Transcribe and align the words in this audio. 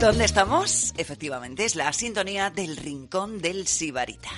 ¿Dónde 0.00 0.24
estamos? 0.24 0.94
Efectivamente, 0.96 1.66
es 1.66 1.76
la 1.76 1.92
sintonía 1.92 2.48
del 2.48 2.78
Rincón 2.78 3.42
del 3.42 3.66
Sibarita. 3.66 4.30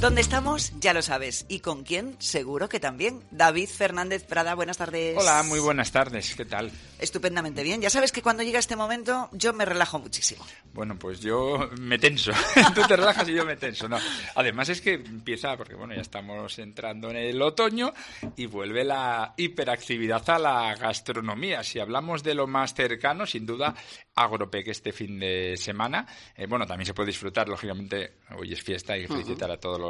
¿Dónde 0.00 0.20
estamos? 0.20 0.72
Ya 0.80 0.92
lo 0.92 1.00
sabes. 1.00 1.46
¿Y 1.48 1.60
con 1.60 1.82
quién? 1.82 2.16
Seguro 2.18 2.68
que 2.68 2.78
también. 2.78 3.22
David 3.30 3.68
Fernández 3.68 4.24
Prada, 4.24 4.54
buenas 4.54 4.76
tardes. 4.76 5.16
Hola, 5.18 5.42
muy 5.44 5.60
buenas 5.60 5.92
tardes. 5.92 6.34
¿Qué 6.34 6.44
tal? 6.44 6.70
Estupendamente 6.98 7.62
bien. 7.62 7.80
Ya 7.80 7.88
sabes 7.88 8.12
que 8.12 8.20
cuando 8.20 8.42
llega 8.42 8.58
este 8.58 8.76
momento 8.76 9.30
yo 9.32 9.54
me 9.54 9.64
relajo 9.64 9.98
muchísimo. 9.98 10.44
Bueno, 10.74 10.98
pues 10.98 11.20
yo 11.20 11.70
me 11.80 11.98
tenso. 11.98 12.32
Tú 12.74 12.82
te 12.86 12.96
relajas 12.96 13.26
y 13.30 13.32
yo 13.32 13.46
me 13.46 13.56
tenso. 13.56 13.88
No. 13.88 13.98
Además 14.34 14.68
es 14.68 14.82
que 14.82 14.94
empieza, 14.94 15.56
porque 15.56 15.74
bueno, 15.74 15.94
ya 15.94 16.02
estamos 16.02 16.58
entrando 16.58 17.08
en 17.10 17.16
el 17.16 17.40
otoño 17.40 17.94
y 18.36 18.44
vuelve 18.44 18.84
la 18.84 19.32
hiperactividad 19.38 20.28
a 20.28 20.38
la 20.38 20.74
gastronomía. 20.74 21.62
Si 21.62 21.78
hablamos 21.78 22.22
de 22.22 22.34
lo 22.34 22.46
más 22.46 22.74
cercano, 22.74 23.24
sin 23.24 23.46
duda, 23.46 23.74
Agropec 24.14 24.68
este 24.68 24.92
fin 24.92 25.18
de 25.18 25.56
semana. 25.56 26.06
Eh, 26.36 26.46
bueno, 26.46 26.66
también 26.66 26.86
se 26.86 26.94
puede 26.94 27.06
disfrutar, 27.08 27.48
lógicamente, 27.48 28.18
hoy 28.36 28.52
es 28.52 28.62
fiesta 28.62 28.96
y 28.98 29.06
felicitar 29.06 29.50
a 29.50 29.58
todos 29.58 29.80
los 29.80 29.83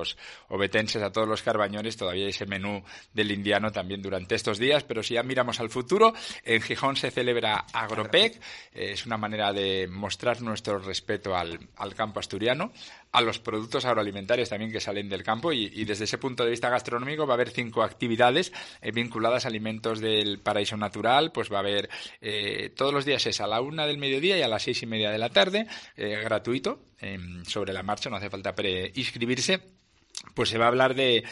obetenses, 0.48 1.02
a 1.02 1.12
todos 1.12 1.28
los 1.28 1.42
carbañones, 1.42 1.96
todavía 1.96 2.28
ese 2.28 2.46
menú 2.46 2.82
del 3.12 3.30
indiano 3.30 3.72
también 3.72 4.02
durante 4.02 4.34
estos 4.34 4.58
días, 4.58 4.84
pero 4.84 5.02
si 5.02 5.14
ya 5.14 5.22
miramos 5.22 5.60
al 5.60 5.70
futuro, 5.70 6.14
en 6.44 6.60
Gijón 6.62 6.96
se 6.96 7.10
celebra 7.10 7.64
Agropec, 7.72 8.40
es 8.72 9.06
una 9.06 9.16
manera 9.16 9.52
de 9.52 9.86
mostrar 9.88 10.40
nuestro 10.42 10.78
respeto 10.78 11.36
al, 11.36 11.58
campo 11.94 12.20
asturiano, 12.20 12.72
a 13.14 13.20
los 13.20 13.38
productos 13.38 13.84
agroalimentarios 13.84 14.48
también 14.48 14.72
que 14.72 14.80
salen 14.80 15.08
del 15.08 15.22
campo 15.22 15.52
y, 15.52 15.84
desde 15.84 16.04
ese 16.04 16.18
punto 16.18 16.44
de 16.44 16.50
vista 16.50 16.68
gastronómico 16.68 17.28
va 17.28 17.34
a 17.34 17.36
haber 17.36 17.50
cinco 17.50 17.84
actividades 17.84 18.52
eh, 18.82 18.90
vinculadas 18.90 19.44
a 19.44 19.48
alimentos 19.48 20.00
del 20.00 20.40
paraíso 20.40 20.76
natural, 20.76 21.30
pues 21.30 21.50
va 21.50 21.58
a 21.58 21.60
haber 21.60 21.88
eh, 22.20 22.72
todos 22.76 22.92
los 22.92 23.04
días 23.04 23.24
es 23.26 23.40
a 23.40 23.46
la 23.46 23.60
una 23.60 23.86
del 23.86 23.98
mediodía 23.98 24.36
y 24.36 24.42
a 24.42 24.48
las 24.48 24.64
seis 24.64 24.82
y 24.82 24.86
media 24.86 25.12
de 25.12 25.18
la 25.18 25.30
tarde, 25.30 25.68
gratuito, 25.96 26.80
em, 26.98 27.44
sobre 27.44 27.72
la 27.72 27.84
marcha, 27.84 28.10
no 28.10 28.16
hace 28.16 28.30
falta 28.30 28.54
preinscribirse 28.54 29.60
pues 30.34 30.48
se 30.48 30.58
va 30.58 30.66
a 30.66 30.68
hablar 30.68 30.94
de, 30.94 31.24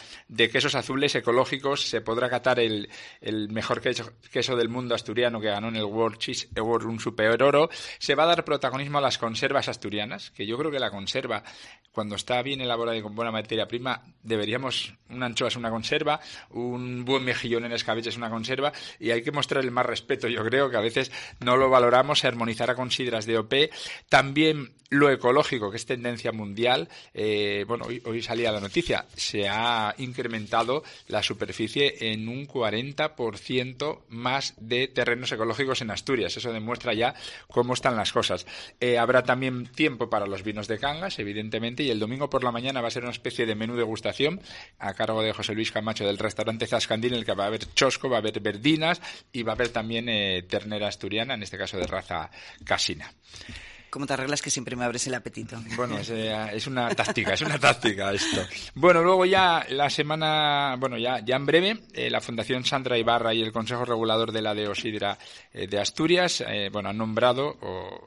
quesos 0.50 0.75
azules 0.75 1.14
ecológicos, 1.14 1.89
se 1.89 2.00
podrá 2.00 2.31
catar 2.31 2.61
el, 2.61 2.89
mejor 3.50 3.81
queso, 3.81 4.56
del 4.56 4.69
mundo 4.69 4.95
asturiano 4.95 5.41
que 5.41 5.48
ganó 5.48 5.69
en 5.69 5.77
el 5.77 5.84
World 5.84 6.19
Cheese 6.19 6.48
Award 6.56 6.84
un 6.84 7.00
super 7.00 7.42
oro, 7.42 7.69
se 7.98 8.14
va 8.14 8.25
a 8.25 8.27
dar 8.27 8.45
protagonismo 8.45 8.98
a 8.98 9.00
las 9.00 9.19
conservas 9.19 9.69
asturianas, 9.69 10.30
que 10.30 10.47
yo 10.47 10.56
creo 10.56 10.70
que 10.70 10.78
la 10.78 10.91
conserva, 10.91 11.42
cuando 11.92 12.17
está 12.17 12.41
bien 12.42 12.61
elaborada 12.61 12.97
y 12.97 13.03
con 13.03 13.14
buena 13.14 13.30
materia 13.30 13.67
prima, 13.67 14.03
deberíamos, 14.23 14.95
una 15.08 15.27
anchoa 15.27 15.48
es 15.48 15.56
una 15.56 15.70
conserva, 15.70 16.20
un 16.50 17.05
buen 17.05 17.25
mejillón 17.25 17.64
en 17.64 17.73
escabeche 17.73 18.11
es 18.11 18.17
una 18.17 18.30
conserva, 18.30 18.73
y 18.98 19.11
hay 19.11 19.23
que 19.23 19.33
mostrar 19.33 19.64
el 19.64 19.70
más 19.70 19.86
respeto, 19.86 20.28
yo 20.28 20.45
creo 20.45 20.70
que 20.70 20.77
a 20.77 20.80
veces 20.80 21.11
no 21.41 21.56
lo 21.56 21.69
valoramos, 21.70 22.20
se 22.20 22.28
armonizará 22.28 22.75
con 22.75 22.91
sidras 22.91 23.27
de 23.27 23.39
OP, 23.39 23.55
también 24.08 24.75
lo 24.91 25.11
ecológico, 25.11 25.70
que 25.70 25.77
es 25.78 25.86
tendencia 25.86 26.33
mundial, 26.33 26.89
eh, 27.14 27.64
bueno, 27.67 27.86
hoy, 27.86 28.03
hoy 28.05 28.23
salía 28.23 28.53
la 28.53 28.61
noticia, 28.61 28.91
se 29.16 29.48
ha 29.48 29.94
incrementado 29.98 30.82
la 31.08 31.22
superficie 31.22 32.12
en 32.12 32.28
un 32.28 32.46
40% 32.46 34.00
más 34.08 34.54
de 34.58 34.88
terrenos 34.88 35.32
ecológicos 35.32 35.80
en 35.80 35.90
Asturias. 35.90 36.36
Eso 36.36 36.52
demuestra 36.52 36.94
ya 36.94 37.14
cómo 37.48 37.74
están 37.74 37.96
las 37.96 38.12
cosas. 38.12 38.46
Eh, 38.80 38.98
habrá 38.98 39.22
también 39.22 39.66
tiempo 39.66 40.08
para 40.08 40.26
los 40.26 40.42
vinos 40.42 40.68
de 40.68 40.78
Cangas, 40.78 41.18
evidentemente, 41.18 41.82
y 41.82 41.90
el 41.90 41.98
domingo 41.98 42.30
por 42.30 42.44
la 42.44 42.52
mañana 42.52 42.80
va 42.80 42.88
a 42.88 42.90
ser 42.90 43.02
una 43.02 43.12
especie 43.12 43.46
de 43.46 43.54
menú 43.54 43.76
degustación 43.76 44.40
a 44.78 44.94
cargo 44.94 45.22
de 45.22 45.32
José 45.32 45.54
Luis 45.54 45.72
Camacho 45.72 46.06
del 46.06 46.18
restaurante 46.18 46.66
Zascandín, 46.66 47.12
en 47.12 47.20
el 47.20 47.24
que 47.24 47.34
va 47.34 47.44
a 47.44 47.48
haber 47.48 47.72
chosco, 47.74 48.08
va 48.08 48.16
a 48.16 48.20
haber 48.20 48.40
verdinas 48.40 49.00
y 49.32 49.42
va 49.42 49.52
a 49.52 49.54
haber 49.54 49.68
también 49.70 50.08
eh, 50.08 50.42
ternera 50.48 50.88
asturiana, 50.88 51.34
en 51.34 51.42
este 51.42 51.58
caso 51.58 51.77
de 51.77 51.86
raza 51.86 52.30
casina. 52.64 53.12
¿Cómo 53.92 54.07
te 54.07 54.14
arreglas 54.14 54.41
que 54.41 54.48
siempre 54.48 54.75
me 54.75 54.86
abres 54.86 55.07
el 55.07 55.13
apetito? 55.13 55.63
Bueno, 55.77 55.98
es, 56.01 56.08
eh, 56.08 56.35
una 56.67 56.89
táctica, 56.95 57.35
es 57.35 57.42
una 57.42 57.58
táctica 57.58 58.11
esto. 58.11 58.41
Bueno, 58.75 59.03
luego 59.03 59.27
ya 59.27 59.67
la 59.69 59.91
semana, 59.91 60.77
bueno, 60.79 60.97
ya, 60.97 61.23
ya 61.23 61.36
en 61.36 61.45
breve, 61.45 61.79
eh, 61.92 62.08
la 62.08 62.23
Fundación 62.23 62.64
Sandra 62.64 62.97
Ibarra 62.97 63.35
y 63.35 63.42
el 63.42 63.53
Consejo 63.53 63.85
Regulador 63.85 64.33
de 64.33 64.41
la 64.41 64.55
Deosidra 64.55 65.19
eh, 65.53 65.67
de 65.67 65.79
Asturias, 65.79 66.42
bueno, 66.73 66.89
han 66.89 66.97
nombrado 66.97 67.58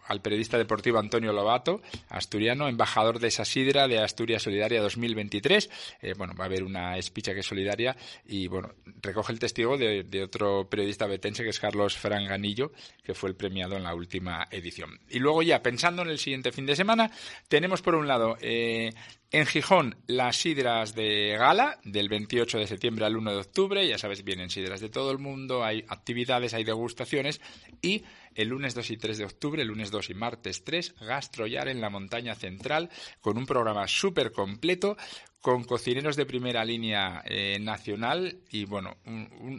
al 0.07 0.21
periodista 0.21 0.57
deportivo 0.57 0.97
Antonio 0.97 1.31
Lobato, 1.31 1.83
asturiano, 2.09 2.67
embajador 2.67 3.19
de 3.19 3.27
esa 3.27 3.45
sidra 3.45 3.87
de 3.87 3.99
Asturias 3.99 4.41
Solidaria 4.41 4.81
2023. 4.81 5.69
bueno, 6.17 6.33
va 6.33 6.45
a 6.45 6.47
haber 6.47 6.63
una 6.63 6.97
espicha 6.97 7.35
que 7.35 7.41
es 7.41 7.45
solidaria 7.45 7.95
y, 8.25 8.47
bueno, 8.47 8.73
recoge 9.03 9.33
el 9.33 9.39
testigo 9.39 9.77
de, 9.77 10.03
de 10.03 10.23
otro 10.23 10.67
periodista 10.67 11.05
betense 11.05 11.43
que 11.43 11.49
es 11.49 11.59
Carlos 11.59 11.95
Franganillo, 11.95 12.71
que 13.03 13.13
fue 13.13 13.29
el 13.29 13.35
premiado 13.35 13.75
en 13.75 13.83
la 13.83 13.93
última 13.93 14.47
edición. 14.49 14.99
Y 15.09 15.19
luego 15.19 15.43
ya, 15.43 15.61
pensando 15.75 16.03
en 16.03 16.07
el 16.09 16.19
siguiente 16.19 16.53
fin 16.53 16.65
de 16.65 16.73
semana, 16.73 17.11
tenemos 17.49 17.81
por 17.81 17.95
un 17.95 18.07
lado 18.07 18.37
eh, 18.39 18.93
en 19.29 19.45
Gijón 19.45 19.97
las 20.07 20.37
sidras 20.37 20.95
de 20.95 21.35
gala 21.37 21.81
del 21.83 22.07
28 22.07 22.59
de 22.59 22.67
septiembre 22.67 23.03
al 23.03 23.17
1 23.17 23.31
de 23.33 23.39
octubre. 23.39 23.85
Ya 23.85 23.97
sabes, 23.97 24.23
vienen 24.23 24.49
sidras 24.49 24.79
de 24.79 24.87
todo 24.87 25.11
el 25.11 25.17
mundo, 25.17 25.65
hay 25.65 25.83
actividades, 25.89 26.53
hay 26.53 26.63
degustaciones 26.63 27.41
y 27.81 28.05
el 28.35 28.47
lunes 28.47 28.73
2 28.73 28.89
y 28.89 28.95
3 28.95 29.17
de 29.17 29.25
octubre, 29.25 29.61
el 29.61 29.67
lunes 29.67 29.91
2 29.91 30.11
y 30.11 30.13
martes 30.13 30.63
3, 30.63 30.95
Gastrollar 31.01 31.67
en 31.67 31.81
la 31.81 31.89
montaña 31.89 32.35
central 32.35 32.89
con 33.19 33.37
un 33.37 33.45
programa 33.45 33.85
súper 33.89 34.31
completo 34.31 34.95
con 35.41 35.63
cocineros 35.65 36.15
de 36.15 36.25
primera 36.25 36.65
línea 36.65 37.21
eh, 37.25 37.59
nacional 37.59 38.39
y 38.49 38.65
bueno, 38.65 38.95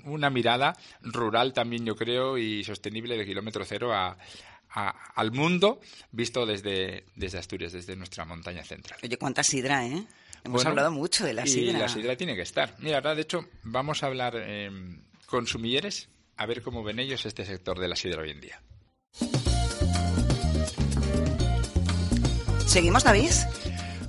una 0.04 0.30
mirada 0.30 0.76
rural 1.00 1.52
también 1.52 1.86
yo 1.86 1.94
creo 1.94 2.38
y 2.38 2.64
sostenible 2.64 3.16
de 3.16 3.24
kilómetro 3.24 3.64
cero 3.64 3.94
a, 3.94 4.18
al 4.76 5.32
mundo 5.32 5.80
visto 6.12 6.44
desde, 6.44 7.06
desde 7.14 7.38
Asturias, 7.38 7.72
desde 7.72 7.96
nuestra 7.96 8.24
montaña 8.24 8.62
central. 8.62 9.00
Oye, 9.02 9.16
cuánta 9.16 9.42
sidra, 9.42 9.86
¿eh? 9.86 10.04
Hemos 10.44 10.64
hablado 10.64 10.92
mucho 10.92 11.24
de 11.24 11.32
la 11.32 11.46
sidra. 11.46 11.78
Y 11.78 11.80
la 11.80 11.88
sidra 11.88 12.16
tiene 12.16 12.36
que 12.36 12.42
estar. 12.42 12.76
Mira, 12.78 12.98
ahora 12.98 13.14
de 13.14 13.22
hecho 13.22 13.48
vamos 13.64 14.02
a 14.02 14.06
hablar 14.06 14.34
eh, 14.36 14.70
con 15.26 15.46
sumilleres 15.46 16.08
a 16.36 16.46
ver 16.46 16.62
cómo 16.62 16.84
ven 16.84 16.98
ellos 16.98 17.26
este 17.26 17.44
sector 17.44 17.78
de 17.78 17.88
la 17.88 17.96
sidra 17.96 18.22
hoy 18.22 18.30
en 18.30 18.40
día. 18.40 18.60
¿Seguimos, 22.66 23.04
David? 23.04 23.30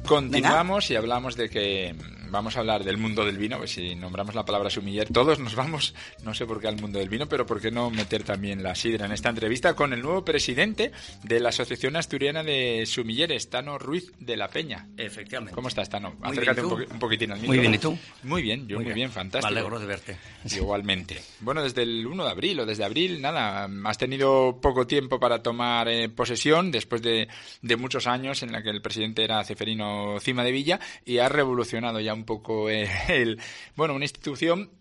Continuamos 0.06 0.92
y 0.92 0.96
hablamos 0.96 1.36
de 1.36 1.50
que 1.50 1.96
vamos 2.30 2.56
a 2.56 2.60
hablar 2.60 2.84
del 2.84 2.98
mundo 2.98 3.26
del 3.26 3.38
vino, 3.38 3.58
pues 3.58 3.72
si 3.72 3.96
nombramos 3.96 4.36
la 4.36 4.46
palabra 4.46 4.70
sumiller, 4.70 5.08
todos 5.12 5.40
nos 5.40 5.56
vamos, 5.56 5.94
no 6.24 6.34
sé 6.34 6.46
por 6.46 6.60
qué 6.60 6.68
al 6.68 6.80
mundo 6.80 7.00
del 7.00 7.10
vino, 7.10 7.28
pero 7.28 7.46
por 7.46 7.62
qué 7.62 7.72
no 7.72 7.90
meter 7.90 8.24
también 8.24 8.64
la 8.64 8.76
sidra 8.76 9.06
en 9.06 9.12
esta 9.12 9.30
entrevista 9.30 9.74
con 9.76 9.94
el 9.94 10.02
nuevo 10.02 10.24
presidente 10.24 10.92
de 11.24 11.40
la 11.40 11.50
Asociación 11.50 11.96
Asturiana 11.96 12.44
de 12.44 12.86
Sumilleres, 12.86 13.50
Tano 13.50 13.78
Ruiz 13.78 14.12
de 14.20 14.38
la 14.38 14.48
Peña. 14.50 14.88
Efectivamente. 14.98 15.54
¿Cómo 15.54 15.68
estás, 15.68 15.90
Tano? 15.90 16.16
Acércate 16.22 16.64
un, 16.64 17.00
poquitín 17.00 17.32
al 17.32 17.40
micro. 17.40 17.54
Muy 17.54 17.60
bien, 17.60 17.74
¿y 17.74 17.78
tú? 17.78 17.98
Muy 18.24 18.42
bien, 18.42 18.68
yo 18.68 18.80
muy, 18.80 18.94
bien. 18.94 19.12
fantástico. 19.12 19.54
Me 19.54 19.60
alegro 19.60 19.80
de 19.80 19.86
verte. 19.86 20.18
Igualmente. 20.56 21.22
Bueno, 21.40 21.64
desde 21.64 21.84
el 21.84 22.06
1 22.06 22.24
de 22.24 22.30
abril 22.30 22.60
o 22.60 22.66
desde 22.66 22.84
abril, 22.84 23.22
nada, 23.22 23.70
has 23.86 23.98
tenido 23.98 24.60
poco 24.62 24.88
tiempo 24.88 25.20
para 25.20 25.42
tomar 25.42 25.88
eh, 25.88 26.10
posesión 26.10 26.72
después 26.72 27.02
de, 27.02 27.28
de 27.62 27.76
muchos 27.76 28.08
años 28.08 28.44
en 28.44 28.52
la 28.52 28.62
que 28.62 28.70
el 28.70 28.82
presidente 28.82 29.24
era 29.24 29.44
Ceferino 29.44 30.20
Cima 30.20 30.44
de 30.44 30.52
Villa 30.52 30.80
y 31.06 31.20
has 31.20 31.32
revolucionado 31.32 32.00
ya 32.00 32.14
un 32.18 32.26
poco 32.26 32.70
el, 32.70 33.40
bueno, 33.76 33.94
una 33.94 34.06
institución 34.06 34.72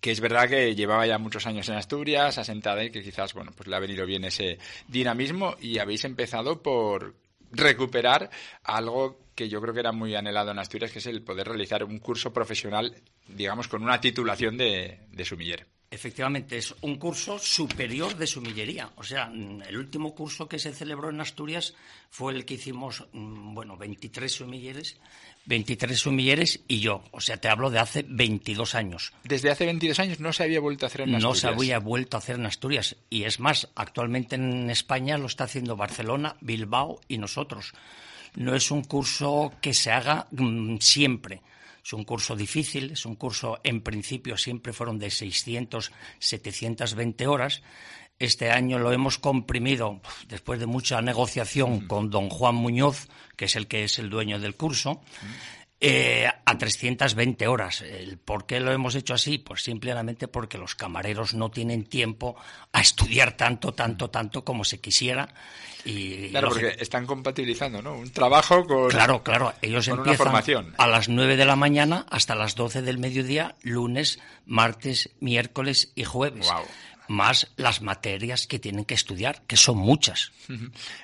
que 0.00 0.12
es 0.12 0.20
verdad 0.20 0.48
que 0.48 0.74
llevaba 0.74 1.06
ya 1.06 1.18
muchos 1.18 1.46
años 1.46 1.68
en 1.68 1.76
Asturias, 1.76 2.38
asentada 2.38 2.84
y 2.84 2.90
que 2.90 3.02
quizás, 3.02 3.34
bueno, 3.34 3.52
pues 3.56 3.68
le 3.68 3.74
ha 3.74 3.80
venido 3.80 4.06
bien 4.06 4.24
ese 4.24 4.58
dinamismo 4.86 5.56
y 5.60 5.78
habéis 5.78 6.04
empezado 6.04 6.62
por 6.62 7.16
recuperar 7.50 8.30
algo 8.62 9.18
que 9.34 9.48
yo 9.48 9.60
creo 9.60 9.74
que 9.74 9.80
era 9.80 9.92
muy 9.92 10.14
anhelado 10.14 10.50
en 10.50 10.58
Asturias, 10.58 10.92
que 10.92 10.98
es 10.98 11.06
el 11.06 11.22
poder 11.22 11.48
realizar 11.48 11.84
un 11.84 11.98
curso 11.98 12.32
profesional, 12.32 12.94
digamos, 13.28 13.68
con 13.68 13.82
una 13.82 14.00
titulación 14.00 14.56
de, 14.56 15.00
de 15.10 15.24
sumiller. 15.24 15.66
Efectivamente, 15.90 16.58
es 16.58 16.74
un 16.80 16.96
curso 16.96 17.38
superior 17.38 18.16
de 18.16 18.26
sumillería. 18.26 18.90
O 18.96 19.04
sea, 19.04 19.30
el 19.32 19.76
último 19.76 20.14
curso 20.14 20.48
que 20.48 20.58
se 20.58 20.72
celebró 20.72 21.10
en 21.10 21.20
Asturias 21.20 21.74
fue 22.10 22.34
el 22.34 22.44
que 22.44 22.54
hicimos, 22.54 23.04
mm, 23.12 23.54
bueno, 23.54 23.76
23 23.76 24.30
sumilleres 24.32 24.98
23 25.46 25.98
sumilleres 25.98 26.60
y 26.68 26.80
yo. 26.80 27.02
O 27.12 27.20
sea, 27.20 27.38
te 27.38 27.48
hablo 27.48 27.70
de 27.70 27.78
hace 27.78 28.04
22 28.06 28.74
años. 28.74 29.12
Desde 29.24 29.50
hace 29.50 29.64
22 29.64 29.98
años 30.00 30.20
no 30.20 30.32
se 30.32 30.42
había 30.42 30.60
vuelto 30.60 30.84
a 30.86 30.88
hacer 30.88 31.02
en 31.02 31.14
Asturias. 31.14 31.22
No 31.22 31.34
se 31.34 31.46
había 31.46 31.78
vuelto 31.78 32.16
a 32.16 32.18
hacer 32.18 32.36
en 32.36 32.46
Asturias. 32.46 32.96
Y 33.08 33.24
es 33.24 33.40
más, 33.40 33.68
actualmente 33.74 34.34
en 34.34 34.68
España 34.70 35.18
lo 35.18 35.26
está 35.26 35.44
haciendo 35.44 35.76
Barcelona, 35.76 36.36
Bilbao 36.40 37.00
y 37.08 37.18
nosotros. 37.18 37.72
No 38.34 38.54
es 38.54 38.70
un 38.70 38.82
curso 38.82 39.52
que 39.60 39.72
se 39.72 39.92
haga 39.92 40.26
mm, 40.32 40.78
siempre. 40.78 41.42
Es 41.86 41.92
un 41.92 42.02
curso 42.02 42.34
difícil, 42.34 42.90
es 42.90 43.06
un 43.06 43.14
curso, 43.14 43.60
en 43.62 43.80
principio, 43.80 44.36
siempre 44.36 44.72
fueron 44.72 44.98
de 44.98 45.08
600, 45.08 45.92
720 46.18 47.28
horas. 47.28 47.62
Este 48.18 48.50
año 48.50 48.80
lo 48.80 48.90
hemos 48.90 49.20
comprimido 49.20 50.00
después 50.26 50.58
de 50.58 50.66
mucha 50.66 51.00
negociación 51.00 51.86
con 51.86 52.10
don 52.10 52.28
Juan 52.28 52.56
Muñoz, 52.56 53.06
que 53.36 53.44
es 53.44 53.54
el 53.54 53.68
que 53.68 53.84
es 53.84 54.00
el 54.00 54.10
dueño 54.10 54.40
del 54.40 54.56
curso. 54.56 55.00
Eh, 55.80 56.26
a 56.44 56.58
320 56.58 57.46
horas. 57.48 57.82
El 57.82 58.18
¿Por 58.18 58.46
qué 58.46 58.60
lo 58.60 58.72
hemos 58.72 58.94
hecho 58.94 59.14
así? 59.14 59.38
Pues 59.38 59.62
simplemente 59.62 60.28
porque 60.28 60.58
los 60.58 60.74
camareros 60.74 61.34
no 61.34 61.50
tienen 61.50 61.84
tiempo 61.84 62.36
a 62.72 62.80
estudiar 62.80 63.36
tanto, 63.36 63.74
tanto, 63.74 64.08
tanto 64.08 64.44
como 64.44 64.64
se 64.64 64.80
quisiera. 64.80 65.28
Y, 65.84 66.30
claro, 66.30 66.48
porque 66.48 66.76
están 66.80 67.06
compatibilizando, 67.06 67.80
¿no? 67.82 67.94
Un 67.94 68.10
trabajo 68.10 68.66
con. 68.66 68.88
Claro, 68.88 69.22
claro. 69.22 69.54
Ellos 69.62 69.86
empiezan 69.88 70.74
a 70.76 70.86
las 70.86 71.08
9 71.08 71.36
de 71.36 71.44
la 71.44 71.56
mañana 71.56 72.06
hasta 72.10 72.34
las 72.34 72.56
12 72.56 72.82
del 72.82 72.98
mediodía, 72.98 73.54
lunes, 73.62 74.18
martes, 74.46 75.10
miércoles 75.20 75.92
y 75.94 76.04
jueves 76.04 76.50
más 77.08 77.48
las 77.56 77.82
materias 77.82 78.46
que 78.46 78.58
tienen 78.58 78.84
que 78.84 78.94
estudiar, 78.94 79.42
que 79.46 79.56
son 79.56 79.78
muchas. 79.78 80.32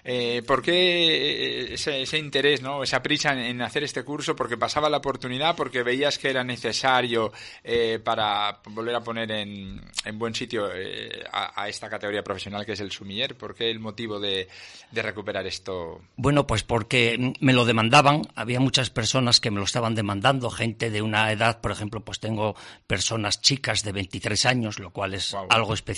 Eh, 0.05 0.43
¿Por 0.47 0.63
qué 0.63 1.75
ese, 1.75 2.19
interés, 2.19 2.63
¿no? 2.63 2.83
esa 2.83 3.03
prisa 3.03 3.33
en, 3.33 3.61
hacer 3.63 3.85
este 3.85 4.05
curso? 4.05 4.37
¿Porque 4.37 4.57
pasaba 4.57 4.91
la 4.91 4.99
oportunidad? 4.99 5.57
¿Porque 5.57 5.83
veías 5.83 6.19
que 6.19 6.31
era 6.31 6.45
necesario 6.45 7.33
eh, 7.65 8.01
para 8.03 8.61
volver 8.67 8.95
a 8.95 9.01
poner 9.01 9.31
en, 9.31 9.81
buen 10.15 10.35
sitio 10.35 10.71
eh, 10.75 11.25
a, 11.33 11.69
esta 11.69 11.89
categoría 11.89 12.23
profesional 12.23 12.67
que 12.67 12.73
es 12.73 12.81
el 12.81 12.91
sumiller? 12.91 13.37
¿Por 13.37 13.55
qué 13.55 13.71
el 13.71 13.81
motivo 13.81 14.21
de, 14.21 14.49
de 14.91 15.03
recuperar 15.03 15.47
esto? 15.47 16.01
Bueno, 16.17 16.47
pues 16.47 16.63
porque 16.63 17.35
me 17.41 17.53
lo 17.53 17.65
demandaban. 17.65 18.23
Había 18.35 18.61
muchas 18.61 18.91
personas 18.91 19.41
que 19.41 19.51
me 19.51 19.59
lo 19.59 19.65
estaban 19.65 19.95
demandando, 19.95 20.51
gente 20.51 20.91
de 20.91 21.03
una 21.03 21.31
edad, 21.33 21.61
por 21.61 21.73
ejemplo, 21.73 22.01
pues 22.01 22.21
tengo 22.21 22.55
personas 22.87 23.41
chicas 23.41 23.83
de 23.83 23.93
23 23.93 24.47
años, 24.47 24.79
lo 24.79 24.91
cual 24.91 25.15
es 25.15 25.35
algo 25.49 25.75
especial 25.75 25.92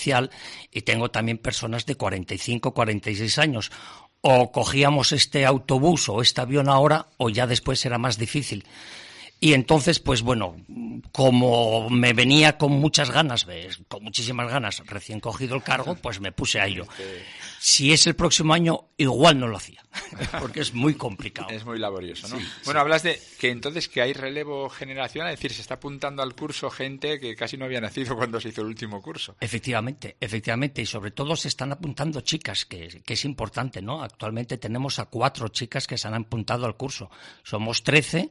y 0.71 0.83
tengo 0.83 1.11
también 1.11 1.39
personas 1.39 1.87
de 1.87 1.95
45, 1.97 2.75
46 2.75 3.39
años. 3.39 3.73
O 4.21 4.53
cogíamos 4.53 5.13
este 5.13 5.45
autobús 5.45 6.09
o 6.09 6.23
este 6.23 6.41
avión 6.41 6.69
ahora 6.69 7.09
o 7.19 7.29
ya 7.29 7.47
después 7.47 7.85
era 7.85 7.99
más 7.99 8.19
difícil. 8.19 8.65
Y 9.41 9.53
entonces, 9.53 10.01
pues 10.01 10.23
bueno, 10.23 10.57
como 11.13 11.91
me 11.91 12.13
venía 12.13 12.57
con 12.57 12.73
muchas 12.73 13.11
ganas, 13.11 13.47
con 13.89 14.03
muchísimas 14.03 14.51
ganas, 14.51 14.83
recién 14.87 15.21
cogido 15.21 15.55
el 15.55 15.63
cargo, 15.63 15.95
pues 16.03 16.21
me 16.21 16.33
puse 16.33 16.61
a 16.61 16.67
ello. 16.67 16.85
Este, 16.85 17.25
si 17.61 17.93
es 17.93 18.07
el 18.07 18.15
próximo 18.15 18.55
año, 18.55 18.89
igual 18.97 19.39
no 19.39 19.47
lo 19.47 19.57
hacía, 19.57 19.83
porque 20.41 20.61
es 20.61 20.75
muy 20.75 20.95
complicado. 20.95 21.49
Es 21.51 21.65
muy 21.65 21.79
laborioso, 21.79 22.29
¿no? 22.29 22.39
bueno, 22.65 22.81
hablas 22.81 23.03
de 23.03 23.21
que 23.39 23.51
entonces 23.51 23.89
que 23.89 24.03
hay 24.03 24.13
relevo 24.13 24.69
generacional, 24.69 25.33
es 25.33 25.39
decir, 25.39 25.53
se 25.53 25.63
está 25.63 25.75
apuntando 25.75 26.23
al 26.23 26.35
curso 26.35 26.71
gente 26.71 27.21
que 27.21 27.35
casi 27.35 27.57
no 27.57 27.65
había 27.65 27.81
nacido 27.81 28.17
cuando 28.17 28.41
se 28.41 28.49
hizo 28.49 28.63
el 28.63 28.69
último 28.69 29.01
curso. 29.01 29.37
Efectivamente, 29.41 30.17
efectivamente, 30.21 30.83
y 30.83 30.87
sobre 30.87 31.11
todo 31.11 31.37
se 31.37 31.49
están 31.49 31.73
apuntando 31.73 32.21
chicas, 32.21 32.65
que, 32.65 33.03
es 33.07 33.25
importante, 33.25 33.81
¿no? 33.83 34.03
Actualmente 34.03 34.59
tenemos 34.59 34.99
a 34.99 35.07
cuatro 35.07 35.49
chicas 35.49 35.87
que 35.87 35.97
se 35.97 36.09
han 36.09 36.15
apuntado 36.15 36.67
al 36.67 36.77
curso. 36.77 37.11
Somos 37.43 37.83
trece 37.83 38.31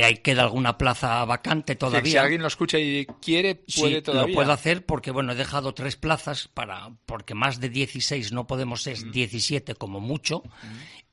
ahí 0.00 0.16
queda 0.18 0.42
alguna 0.42 0.78
plaza 0.78 1.24
vacante 1.24 1.76
todavía. 1.76 2.12
si 2.12 2.16
alguien 2.18 2.40
lo 2.40 2.48
escucha 2.48 2.78
y 2.78 3.06
quiere, 3.20 3.56
puede 3.76 3.96
sí, 3.96 4.02
todavía. 4.02 4.28
Lo 4.28 4.34
puedo 4.34 4.52
hacer 4.52 4.86
porque, 4.86 5.10
bueno, 5.10 5.32
he 5.32 5.34
dejado 5.34 5.74
tres 5.74 5.96
plazas 5.96 6.48
para, 6.48 6.90
porque 7.06 7.34
más 7.34 7.60
de 7.60 7.68
16 7.68 8.32
no 8.32 8.46
podemos 8.46 8.82
ser, 8.82 9.10
17 9.10 9.74
como 9.74 10.00
mucho. 10.00 10.42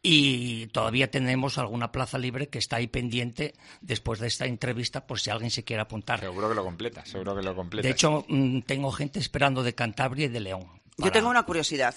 Y 0.01 0.67
todavía 0.67 1.11
tenemos 1.11 1.57
alguna 1.57 1.91
plaza 1.91 2.17
libre 2.17 2.47
que 2.47 2.57
está 2.57 2.77
ahí 2.77 2.87
pendiente 2.87 3.53
después 3.81 4.19
de 4.19 4.27
esta 4.27 4.45
entrevista 4.45 5.05
por 5.05 5.19
si 5.19 5.29
alguien 5.29 5.51
se 5.51 5.65
quiere 5.65 5.81
apuntar. 5.81 6.21
Seguro 6.21 6.47
que 6.47 6.55
lo 6.55 6.63
completa, 6.63 7.05
seguro 7.05 7.35
que 7.35 7.41
lo 7.41 7.53
completa. 7.53 7.85
De 7.85 7.91
hecho, 7.91 8.25
mm, 8.29 8.61
tengo 8.61 8.91
gente 8.93 9.19
esperando 9.19 9.61
de 9.61 9.75
Cantabria 9.75 10.27
y 10.27 10.29
de 10.29 10.39
León. 10.39 10.67
Yo 10.97 11.11
tengo 11.11 11.29
una 11.29 11.43
curiosidad. 11.43 11.95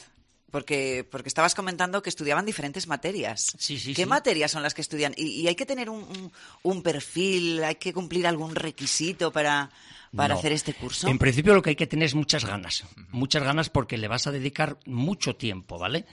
Porque, 0.52 1.08
porque 1.10 1.28
estabas 1.28 1.54
comentando 1.54 2.02
que 2.02 2.10
estudiaban 2.10 2.44
diferentes 2.44 2.86
materias. 2.86 3.56
Sí, 3.58 3.78
sí, 3.78 3.94
¿Qué 3.94 4.04
materias 4.06 4.52
son 4.52 4.62
las 4.62 4.74
que 4.74 4.82
estudian? 4.82 5.14
¿Y, 5.16 5.48
hay 5.48 5.54
que 5.54 5.66
tener 5.66 5.88
un, 5.88 6.30
un, 6.62 6.82
perfil, 6.82 7.64
hay 7.64 7.76
que 7.76 7.92
cumplir 7.92 8.26
algún 8.26 8.54
requisito 8.54 9.32
para, 9.32 9.70
para 10.14 10.34
hacer 10.34 10.52
este 10.52 10.74
curso? 10.74 11.08
En 11.08 11.18
principio 11.18 11.54
lo 11.54 11.62
que 11.62 11.70
hay 11.70 11.76
que 11.76 11.86
tener 11.86 12.04
es 12.04 12.14
muchas 12.14 12.44
ganas. 12.44 12.84
Muchas 13.10 13.42
ganas 13.42 13.70
porque 13.70 13.96
le 13.96 14.08
vas 14.08 14.26
a 14.26 14.30
dedicar 14.30 14.78
mucho 14.84 15.36
tiempo, 15.36 15.78
¿vale? 15.78 16.04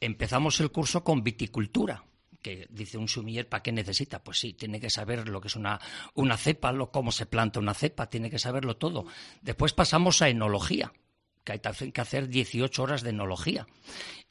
Empezamos 0.00 0.58
el 0.58 0.72
curso 0.72 1.04
con 1.04 1.22
viticultura 1.22 2.04
que 2.42 2.66
dice 2.68 2.98
un 2.98 3.08
sumiller, 3.08 3.48
¿para 3.48 3.62
qué 3.62 3.72
necesita? 3.72 4.22
Pues 4.22 4.38
sí, 4.38 4.52
tiene 4.52 4.78
que 4.78 4.90
saber 4.90 5.28
lo 5.28 5.40
que 5.40 5.48
es 5.48 5.56
una, 5.56 5.80
una 6.12 6.36
cepa, 6.36 6.72
lo, 6.72 6.90
cómo 6.90 7.10
se 7.10 7.24
planta 7.24 7.58
una 7.58 7.72
cepa, 7.72 8.10
tiene 8.10 8.28
que 8.28 8.38
saberlo 8.38 8.76
todo. 8.76 9.06
Después 9.40 9.72
pasamos 9.72 10.20
a 10.20 10.28
enología, 10.28 10.92
que 11.44 11.52
hay 11.52 11.92
que 11.92 12.00
hacer 12.00 12.28
18 12.28 12.82
horas 12.82 13.02
de 13.02 13.10
enología. 13.10 13.66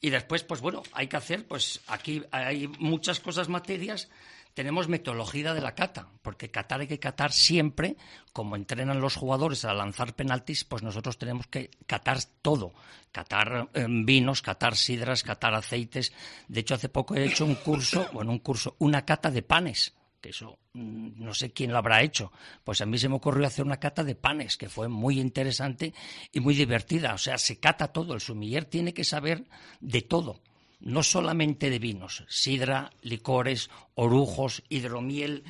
Y 0.00 0.10
después, 0.10 0.42
pues 0.44 0.60
bueno, 0.60 0.82
hay 0.92 1.06
que 1.06 1.16
hacer, 1.16 1.46
pues 1.46 1.80
aquí 1.86 2.22
hay 2.30 2.68
muchas 2.78 3.20
cosas, 3.20 3.48
materias. 3.48 4.10
Tenemos 4.52 4.88
metodología 4.88 5.54
de 5.54 5.60
la 5.60 5.74
cata, 5.74 6.08
porque 6.22 6.50
catar 6.50 6.80
hay 6.80 6.86
que 6.86 7.00
catar 7.00 7.32
siempre, 7.32 7.96
como 8.32 8.54
entrenan 8.54 9.00
los 9.00 9.16
jugadores 9.16 9.64
a 9.64 9.74
lanzar 9.74 10.14
penaltis, 10.14 10.64
pues 10.64 10.82
nosotros 10.82 11.18
tenemos 11.18 11.46
que 11.46 11.70
catar 11.86 12.18
todo. 12.42 12.72
Catar 13.10 13.70
eh, 13.74 13.86
vinos, 13.88 14.42
catar 14.42 14.76
sidras, 14.76 15.22
catar 15.22 15.54
aceites. 15.54 16.12
De 16.46 16.60
hecho, 16.60 16.74
hace 16.74 16.88
poco 16.88 17.16
he 17.16 17.24
hecho 17.24 17.44
un 17.44 17.56
curso, 17.56 18.08
bueno, 18.12 18.30
un 18.30 18.38
curso, 18.38 18.76
una 18.78 19.04
cata 19.04 19.30
de 19.30 19.42
panes 19.42 19.94
que 20.24 20.30
eso 20.30 20.58
no 20.72 21.34
sé 21.34 21.52
quién 21.52 21.70
lo 21.70 21.76
habrá 21.76 22.02
hecho. 22.02 22.32
Pues 22.64 22.80
a 22.80 22.86
mí 22.86 22.96
se 22.96 23.10
me 23.10 23.16
ocurrió 23.16 23.46
hacer 23.46 23.66
una 23.66 23.78
cata 23.78 24.02
de 24.02 24.14
panes, 24.14 24.56
que 24.56 24.70
fue 24.70 24.88
muy 24.88 25.20
interesante 25.20 25.92
y 26.32 26.40
muy 26.40 26.54
divertida. 26.54 27.12
O 27.12 27.18
sea, 27.18 27.36
se 27.36 27.60
cata 27.60 27.88
todo. 27.88 28.14
El 28.14 28.22
sumiller 28.22 28.64
tiene 28.64 28.94
que 28.94 29.04
saber 29.04 29.44
de 29.80 30.00
todo, 30.00 30.40
no 30.80 31.02
solamente 31.02 31.68
de 31.68 31.78
vinos, 31.78 32.24
sidra, 32.26 32.90
licores, 33.02 33.68
orujos, 33.96 34.62
hidromiel 34.70 35.44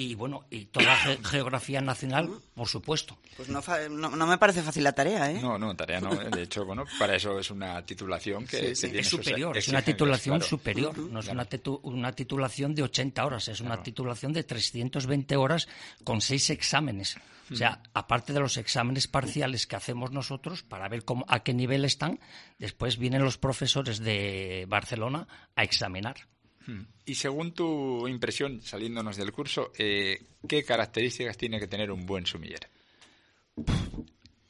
y 0.00 0.14
bueno, 0.14 0.46
y 0.48 0.64
toda 0.64 0.86
la 0.86 0.96
geografía 1.28 1.82
nacional, 1.82 2.30
por 2.54 2.66
supuesto. 2.66 3.18
Pues 3.36 3.50
no, 3.50 3.60
no, 3.90 4.26
me 4.26 4.38
parece 4.38 4.62
fácil 4.62 4.82
la 4.82 4.94
tarea, 4.94 5.30
¿eh? 5.30 5.38
No, 5.42 5.58
no, 5.58 5.76
tarea 5.76 6.00
no. 6.00 6.14
De 6.14 6.44
hecho, 6.44 6.64
bueno, 6.64 6.86
para 6.98 7.16
eso 7.16 7.38
es 7.38 7.50
una 7.50 7.84
titulación 7.84 8.46
que, 8.46 8.70
es 8.70 8.80
superior, 9.06 9.58
es 9.58 9.68
una 9.68 9.82
titulación 9.82 10.40
superior, 10.40 10.96
no 10.96 11.20
es 11.20 11.28
una, 11.28 11.46
una, 11.82 12.12
titulación 12.12 12.74
de 12.74 12.82
80 12.84 13.26
horas, 13.26 13.48
es 13.48 13.60
una 13.60 13.82
titulación 13.82 14.32
de 14.32 14.42
320 14.42 15.36
horas 15.36 15.68
con 16.02 16.22
seis 16.22 16.48
exámenes. 16.48 17.18
O 17.52 17.56
sea, 17.56 17.82
aparte 17.92 18.32
de 18.32 18.40
los 18.40 18.56
exámenes 18.56 19.06
parciales 19.06 19.66
que 19.66 19.76
hacemos 19.76 20.12
nosotros 20.12 20.62
para 20.62 20.88
ver 20.88 21.04
cómo, 21.04 21.26
a 21.28 21.42
qué 21.42 21.52
nivel 21.52 21.84
están, 21.84 22.20
después 22.58 22.96
vienen 22.96 23.22
los 23.22 23.36
profesores 23.36 23.98
de 23.98 24.64
Barcelona 24.66 25.28
a 25.56 25.62
examinar. 25.62 26.16
Hmm. 26.66 26.82
Y 27.04 27.14
según 27.14 27.52
tu 27.52 28.06
impresión, 28.06 28.60
saliéndonos 28.62 29.16
del 29.16 29.32
curso, 29.32 29.72
eh, 29.76 30.20
¿qué 30.46 30.64
características 30.64 31.36
tiene 31.36 31.58
que 31.58 31.66
tener 31.66 31.90
un 31.90 32.06
buen 32.06 32.26
sumiller? 32.26 32.68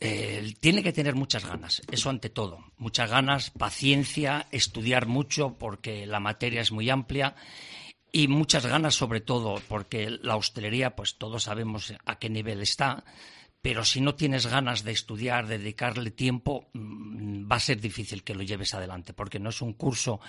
Eh, 0.02 0.54
tiene 0.60 0.82
que 0.82 0.92
tener 0.92 1.14
muchas 1.14 1.46
ganas, 1.46 1.82
eso 1.90 2.10
ante 2.10 2.30
todo. 2.30 2.64
Muchas 2.78 3.10
ganas, 3.10 3.50
paciencia, 3.50 4.48
estudiar 4.50 5.06
mucho 5.06 5.56
porque 5.58 6.06
la 6.06 6.20
materia 6.20 6.62
es 6.62 6.72
muy 6.72 6.88
amplia 6.88 7.34
y 8.10 8.28
muchas 8.28 8.66
ganas 8.66 8.94
sobre 8.94 9.20
todo 9.20 9.60
porque 9.68 10.10
la 10.10 10.36
hostelería, 10.36 10.96
pues 10.96 11.16
todos 11.16 11.44
sabemos 11.44 11.92
a 12.06 12.18
qué 12.18 12.30
nivel 12.30 12.62
está 12.62 13.04
pero 13.62 13.84
si 13.84 14.00
no 14.00 14.14
tienes 14.14 14.46
ganas 14.46 14.84
de 14.84 14.92
estudiar, 14.92 15.46
de 15.46 15.58
dedicarle 15.58 16.10
tiempo, 16.10 16.70
mm, 16.72 17.50
va 17.50 17.56
a 17.56 17.60
ser 17.60 17.80
difícil 17.80 18.24
que 18.24 18.34
lo 18.34 18.42
lleves 18.42 18.74
adelante, 18.74 19.12
porque 19.12 19.38
no 19.38 19.50
es 19.50 19.60
un 19.60 19.74
curso 19.74 20.20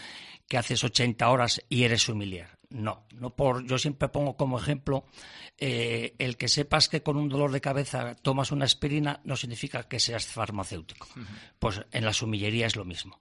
que 0.48 0.58
haces 0.58 0.84
80 0.84 1.30
horas 1.30 1.62
y 1.70 1.84
eres 1.84 2.10
humiliar. 2.10 2.58
No, 2.70 3.06
no 3.14 3.36
por, 3.36 3.66
yo 3.66 3.78
siempre 3.78 4.10
pongo 4.10 4.38
como 4.38 4.58
ejemplo 4.58 5.06
eh, 5.58 6.16
el 6.20 6.38
que 6.38 6.48
sepas 6.48 6.88
que 6.88 7.04
con 7.04 7.18
un 7.18 7.30
dolor 7.30 7.52
de 7.52 7.62
cabeza 7.62 8.16
tomas 8.16 8.52
una 8.52 8.66
aspirina 8.66 9.20
no 9.26 9.36
significa 9.36 9.84
que 9.84 10.00
seas 10.00 10.26
farmacéutico. 10.26 11.08
Pues 11.60 11.82
en 11.92 12.06
la 12.06 12.14
sumillería 12.14 12.68
es 12.68 12.76
lo 12.76 12.86
mismo. 12.86 13.20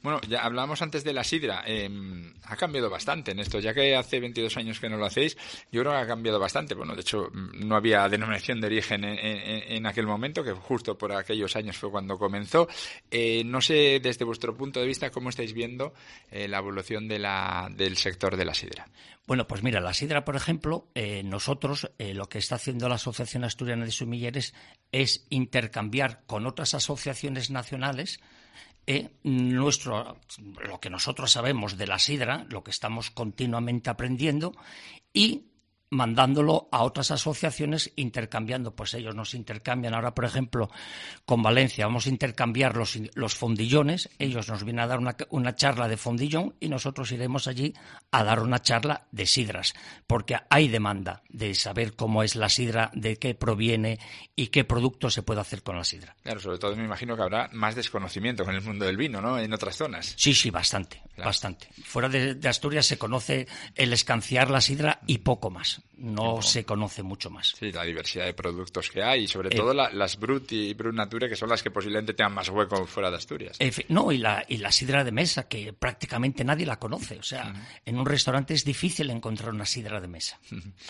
Bueno, 0.00 0.20
ya 0.28 0.44
hablábamos 0.44 0.80
antes 0.80 1.02
de 1.02 1.12
la 1.12 1.24
sidra. 1.24 1.64
Em, 1.66 2.32
ha 2.44 2.56
cambiado 2.56 2.88
bastante 2.88 3.32
en 3.32 3.40
esto, 3.40 3.58
ya 3.58 3.74
que 3.74 3.96
hace 3.96 4.20
22 4.20 4.56
años 4.56 4.78
que 4.78 4.88
no 4.88 4.96
lo 4.96 5.06
hacéis. 5.06 5.36
Yo 5.72 5.82
creo 5.82 5.92
que 5.92 5.98
ha 5.98 6.06
cambiado 6.06 6.38
bastante. 6.38 6.74
Bueno, 6.74 6.94
de 6.94 7.00
hecho, 7.00 7.28
mm, 7.32 7.66
no 7.66 7.74
había 7.74 8.08
denominación 8.08 8.60
de 8.60 8.68
origen 8.68 9.04
en, 9.04 9.86
aquel 9.86 10.06
momento, 10.06 10.44
que 10.44 10.52
justo 10.52 10.96
por 10.96 11.12
aquellos 11.12 11.54
años 11.56 11.76
fue 11.76 11.90
cuando 11.90 12.16
comenzó. 12.16 12.68
Eh, 13.10 13.42
no 13.44 13.60
sé, 13.60 14.00
desde 14.00 14.24
vuestro 14.24 14.56
punto 14.56 14.80
de 14.80 14.86
vista, 14.86 15.10
cómo 15.10 15.30
estáis 15.30 15.52
viendo 15.52 15.92
eh, 16.30 16.46
la 16.46 16.58
evolución 16.58 17.08
del 17.08 17.96
sector 17.96 18.36
de 18.36 18.44
la 18.44 18.54
sidra. 18.54 18.88
Bueno, 19.26 19.46
pues 19.46 19.62
mira, 19.62 19.80
la 19.80 19.92
sidra, 19.92 20.24
por 20.24 20.36
ejemplo, 20.36 20.88
eh, 20.94 21.22
nosotros 21.22 21.90
lo 21.98 22.28
que 22.28 22.38
está 22.38 22.54
haciendo 22.54 22.88
la 22.88 22.94
Asociación 22.94 23.44
Asturiana 23.44 23.84
de 23.84 23.90
Sumilleres 23.90 24.54
es 24.90 25.26
intercambiar 25.28 26.22
con 26.26 26.46
otras 26.46 26.72
asociaciones 26.74 27.50
nacionales 27.50 28.20
nuestro, 29.22 30.16
lo 30.60 30.80
que 30.80 30.90
nosotros 30.90 31.30
sabemos 31.30 31.76
de 31.76 31.86
la 31.86 31.98
sidra, 31.98 32.46
lo 32.48 32.62
que 32.62 32.70
estamos 32.70 33.10
continuamente 33.10 33.90
aprendiendo, 33.90 34.54
y 35.12 35.44
mandándolo 35.90 36.68
a 36.70 36.82
otras 36.82 37.10
asociaciones 37.10 37.92
intercambiando. 37.96 38.74
Pues 38.74 38.94
ellos 38.94 39.14
nos 39.14 39.34
intercambian. 39.34 39.94
Ahora, 39.94 40.14
por 40.14 40.24
ejemplo, 40.24 40.70
con 41.24 41.42
Valencia 41.42 41.86
vamos 41.86 42.06
a 42.06 42.10
intercambiar 42.10 42.76
los, 42.76 42.98
los 43.14 43.34
fondillones. 43.34 44.10
Ellos 44.18 44.48
nos 44.48 44.64
vienen 44.64 44.80
a 44.80 44.86
dar 44.86 44.98
una, 44.98 45.16
una, 45.30 45.54
charla 45.54 45.88
de 45.88 45.96
fondillón 45.96 46.54
y 46.60 46.68
nosotros 46.68 47.10
iremos 47.12 47.48
allí 47.48 47.74
a 48.10 48.22
dar 48.24 48.40
una 48.40 48.60
charla 48.60 49.06
de 49.12 49.26
sidras. 49.26 49.74
Porque 50.06 50.36
hay 50.50 50.68
demanda 50.68 51.22
de 51.28 51.54
saber 51.54 51.94
cómo 51.94 52.22
es 52.22 52.36
la 52.36 52.48
sidra, 52.48 52.90
de 52.94 53.16
qué 53.16 53.34
proviene 53.34 53.98
y 54.36 54.48
qué 54.48 54.64
producto 54.64 55.10
se 55.10 55.22
puede 55.22 55.40
hacer 55.40 55.62
con 55.62 55.76
la 55.76 55.84
sidra. 55.84 56.14
Claro, 56.22 56.40
sobre 56.40 56.58
todo 56.58 56.76
me 56.76 56.84
imagino 56.84 57.16
que 57.16 57.22
habrá 57.22 57.48
más 57.52 57.74
desconocimiento 57.74 58.44
con 58.44 58.54
el 58.54 58.62
mundo 58.62 58.84
del 58.84 58.96
vino, 58.96 59.20
¿no? 59.20 59.38
En 59.38 59.52
otras 59.52 59.76
zonas. 59.76 60.14
Sí, 60.16 60.34
sí, 60.34 60.50
bastante, 60.50 61.02
bastante. 61.16 61.68
Fuera 61.84 62.08
de, 62.08 62.34
de 62.34 62.48
Asturias 62.48 62.86
se 62.86 62.98
conoce 62.98 63.46
el 63.74 63.92
escanciar 63.92 64.50
la 64.50 64.60
sidra 64.60 65.00
y 65.06 65.18
poco 65.18 65.50
más 65.50 65.77
no 65.96 66.42
se 66.42 66.64
conoce 66.64 67.02
mucho 67.02 67.30
más. 67.30 67.54
Sí, 67.58 67.72
la 67.72 67.84
diversidad 67.84 68.26
de 68.26 68.34
productos 68.34 68.90
que 68.90 69.02
hay 69.02 69.24
y 69.24 69.28
sobre 69.28 69.50
todo 69.50 69.74
las 69.74 70.18
Brut 70.18 70.52
y 70.52 70.74
Brut 70.74 70.94
Nature 70.94 71.28
que 71.28 71.36
son 71.36 71.48
las 71.48 71.62
que 71.62 71.70
posiblemente 71.70 72.14
tengan 72.14 72.34
más 72.34 72.48
hueco 72.48 72.86
fuera 72.86 73.10
de 73.10 73.16
Asturias. 73.16 73.58
no, 73.88 74.12
y 74.12 74.18
la, 74.18 74.44
y 74.48 74.58
la 74.58 74.72
sidra 74.72 75.04
de 75.04 75.12
mesa 75.12 75.48
que 75.48 75.72
prácticamente 75.72 76.44
nadie 76.44 76.66
la 76.66 76.78
conoce. 76.78 77.18
O 77.18 77.22
sea, 77.22 77.52
en 77.84 77.98
un 77.98 78.06
restaurante 78.06 78.54
es 78.54 78.64
difícil 78.64 79.10
encontrar 79.10 79.50
una 79.50 79.66
sidra 79.66 80.00
de 80.00 80.08
mesa. 80.08 80.38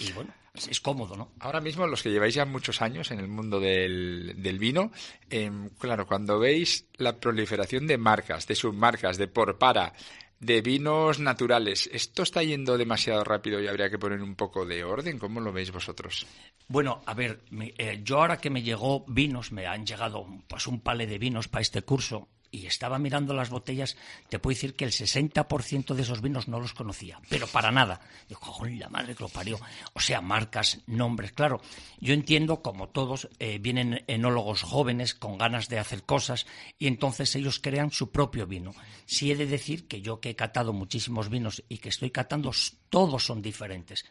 Y 0.01 0.13
bueno, 0.13 0.33
es, 0.55 0.81
cómodo, 0.81 1.17
¿no? 1.17 1.33
Ahora 1.41 1.61
mismo, 1.61 1.87
los 1.87 2.03
que 2.03 2.11
lleváis 2.11 2.35
ya 2.35 2.45
muchos 2.45 2.83
años 2.83 3.11
en 3.11 3.21
el 3.21 3.29
mundo 3.29 3.61
del, 3.61 4.59
vino, 4.59 4.91
em, 5.31 5.71
claro, 5.79 6.07
cuando 6.07 6.39
veis 6.39 6.87
la 6.97 7.19
proliferación 7.19 7.87
de 7.87 7.99
marcas, 7.99 8.47
de 8.47 8.55
submarcas, 8.55 9.17
de 9.19 9.29
por 9.29 9.59
para, 9.59 9.93
de 10.41 10.61
vinos 10.61 11.19
naturales. 11.19 11.89
¿Esto 11.93 12.23
está 12.23 12.43
yendo 12.43 12.79
demasiado 12.79 13.25
rápido 13.25 13.61
y 13.61 13.67
habría 13.67 13.91
que 13.91 13.99
poner 13.99 14.23
un 14.23 14.35
poco 14.35 14.65
de 14.65 14.85
orden? 14.85 15.19
¿Cómo 15.19 15.41
lo 15.41 15.53
veis 15.53 15.73
vosotros? 15.73 16.27
Bueno, 16.69 17.03
a 17.07 17.15
ver, 17.15 17.41
eh, 17.77 18.01
yo 18.05 18.21
ahora 18.21 18.39
que 18.39 18.51
me 18.51 18.63
llegó 18.63 19.05
vinos, 19.09 19.53
me 19.53 19.67
han 19.67 19.87
llegado 19.87 20.27
pues 20.47 20.67
un 20.67 20.81
pale 20.81 21.07
de 21.07 21.19
vinos 21.19 21.49
para 21.49 21.63
este 21.63 21.83
curso 21.83 22.29
y 22.51 22.67
estaba 22.67 22.99
mirando 22.99 23.35
las 23.35 23.51
botellas, 23.51 23.97
te 24.29 24.39
puedo 24.39 24.55
decir 24.55 24.75
que 24.75 24.85
el 24.85 24.93
60% 24.93 25.95
de 25.95 26.03
esos 26.03 26.23
vinos 26.23 26.49
no 26.49 26.61
los 26.61 26.75
conocía, 26.75 27.21
pero 27.29 27.47
para 27.47 27.71
nada. 27.71 28.01
Digo, 28.29 28.41
la 28.79 28.89
madre 28.89 29.15
que 29.15 29.23
lo 29.23 29.29
parió. 29.29 29.59
O 29.95 30.01
sea, 30.01 30.21
marcas, 30.21 30.81
nombres. 30.87 31.33
Claro, 31.33 31.61
yo 32.01 32.15
entiendo, 32.15 32.63
como 32.63 32.89
todos, 32.89 33.29
eh, 33.39 33.59
vienen 33.59 34.05
enólogos 34.07 34.63
jóvenes 34.63 35.15
con 35.15 35.39
ganas 35.39 35.69
de 35.69 35.79
hacer 35.79 36.05
cosas 36.05 36.47
y 36.79 36.87
entonces 36.87 37.35
ellos 37.37 37.61
crean 37.61 37.91
su 37.91 38.11
propio 38.11 38.47
vino. 38.47 38.75
Sí 39.07 39.31
he 39.31 39.37
de 39.37 39.47
decir 39.47 39.89
que 39.89 40.01
yo 40.01 40.21
que 40.21 40.31
he 40.31 40.37
catado 40.37 40.73
muchísimos 40.73 41.29
vinos 41.29 41.63
y 41.69 41.79
que 41.79 41.89
estoy 41.89 42.11
catando, 42.11 42.53
todos 42.91 43.25
son 43.25 43.43
diferentes. 43.43 44.05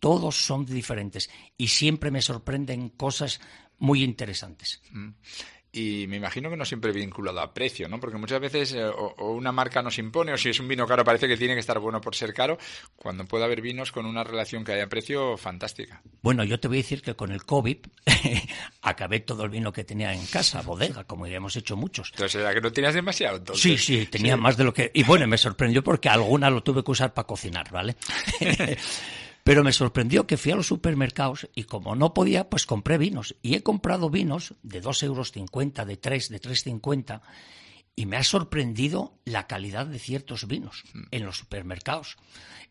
Todos 0.00 0.44
son 0.44 0.66
diferentes 0.66 1.30
y 1.56 1.68
siempre 1.68 2.10
me 2.10 2.20
sorprenden 2.20 2.90
cosas 2.90 3.40
muy 3.78 4.02
interesantes. 4.02 4.82
Mm. 4.92 5.10
Y 5.76 6.06
me 6.06 6.18
imagino 6.18 6.48
que 6.48 6.56
no 6.56 6.64
siempre 6.64 6.92
vinculado 6.92 7.40
a 7.40 7.52
precio, 7.52 7.88
¿no? 7.88 7.98
Porque 7.98 8.16
muchas 8.16 8.40
veces 8.40 8.72
eh, 8.74 8.84
o, 8.84 9.32
una 9.32 9.50
marca 9.50 9.82
nos 9.82 9.98
impone, 9.98 10.32
o 10.32 10.38
si 10.38 10.50
es 10.50 10.60
un 10.60 10.68
vino 10.68 10.86
caro 10.86 11.04
parece 11.04 11.26
que 11.26 11.36
tiene 11.36 11.54
que 11.54 11.60
estar 11.60 11.80
bueno 11.80 12.00
por 12.00 12.14
ser 12.14 12.32
caro, 12.32 12.58
cuando 12.94 13.24
puede 13.24 13.44
haber 13.44 13.60
vinos 13.60 13.90
con 13.90 14.06
una 14.06 14.22
relación 14.22 14.64
que 14.64 14.72
haya 14.72 14.88
precio 14.88 15.36
fantástica. 15.36 16.00
Bueno, 16.22 16.44
yo 16.44 16.60
te 16.60 16.68
voy 16.68 16.76
a 16.76 16.82
decir 16.82 17.02
que 17.02 17.16
con 17.16 17.32
el 17.32 17.44
COVID 17.44 17.78
acabé 18.82 19.18
todo 19.18 19.42
el 19.42 19.50
vino 19.50 19.72
que 19.72 19.82
tenía 19.82 20.14
en 20.14 20.24
casa, 20.26 20.62
bodega, 20.62 21.02
como 21.02 21.26
ya 21.26 21.38
hemos 21.38 21.56
hecho 21.56 21.76
muchos. 21.76 22.10
Entonces, 22.12 22.40
¿era 22.40 22.54
que 22.54 22.60
no 22.60 22.70
tenías 22.70 22.94
demasiado? 22.94 23.42
Sí, 23.56 23.76
sí, 23.76 24.06
tenía 24.06 24.36
más 24.36 24.56
de 24.56 24.62
lo 24.62 24.72
que... 24.72 24.92
Y 24.94 25.02
bueno, 25.02 25.26
me 25.26 25.38
sorprendió 25.38 25.82
porque 25.82 26.08
alguna 26.08 26.50
lo 26.50 26.62
tuve 26.62 26.84
que 26.84 26.92
usar 26.92 27.12
para 27.12 27.26
cocinar, 27.26 27.68
¿vale? 27.72 27.96
Pero 29.44 29.62
me 29.62 29.72
sorprendió 29.72 30.26
que 30.26 30.38
fui 30.38 30.52
a 30.52 30.56
los 30.56 30.66
supermercados 30.66 31.48
y 31.54 31.64
como 31.64 31.94
no 31.94 32.14
podía, 32.14 32.48
pues 32.48 32.64
compré 32.64 32.96
vinos. 32.98 33.36
Y 33.42 33.54
he 33.54 33.62
comprado 33.62 34.08
vinos 34.08 34.54
de 34.62 34.82
2,50 34.82 35.04
euros, 35.04 35.32
de 35.86 35.96
3, 35.96 36.28
de 36.30 36.40
3,50 36.40 37.20
y 37.96 38.06
me 38.06 38.16
ha 38.16 38.24
sorprendido 38.24 39.14
la 39.24 39.46
calidad 39.46 39.86
de 39.86 39.98
ciertos 39.98 40.48
vinos 40.48 40.84
en 41.10 41.24
los 41.24 41.38
supermercados. 41.38 42.16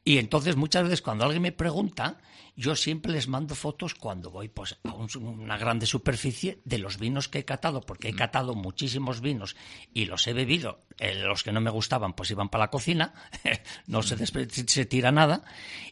Y 0.03 0.17
entonces 0.17 0.55
muchas 0.55 0.83
veces 0.83 1.01
cuando 1.01 1.23
alguien 1.23 1.43
me 1.43 1.51
pregunta, 1.51 2.17
yo 2.55 2.75
siempre 2.75 3.11
les 3.11 3.27
mando 3.27 3.55
fotos 3.55 3.95
cuando 3.95 4.29
voy 4.29 4.47
pues, 4.47 4.77
a 4.83 4.93
una 4.93 5.57
grande 5.57 5.85
superficie 5.85 6.59
de 6.65 6.77
los 6.77 6.99
vinos 6.99 7.27
que 7.27 7.39
he 7.39 7.45
catado, 7.45 7.81
porque 7.81 8.09
he 8.09 8.15
catado 8.15 8.53
muchísimos 8.53 9.21
vinos 9.21 9.55
y 9.93 10.05
los 10.05 10.27
he 10.27 10.33
bebido. 10.33 10.79
Eh, 10.99 11.15
los 11.15 11.43
que 11.43 11.51
no 11.51 11.61
me 11.61 11.71
gustaban 11.71 12.13
pues 12.13 12.29
iban 12.31 12.49
para 12.49 12.65
la 12.65 12.69
cocina, 12.69 13.13
no 13.87 14.03
se, 14.03 14.25
se 14.25 14.85
tira 14.85 15.11
nada, 15.11 15.43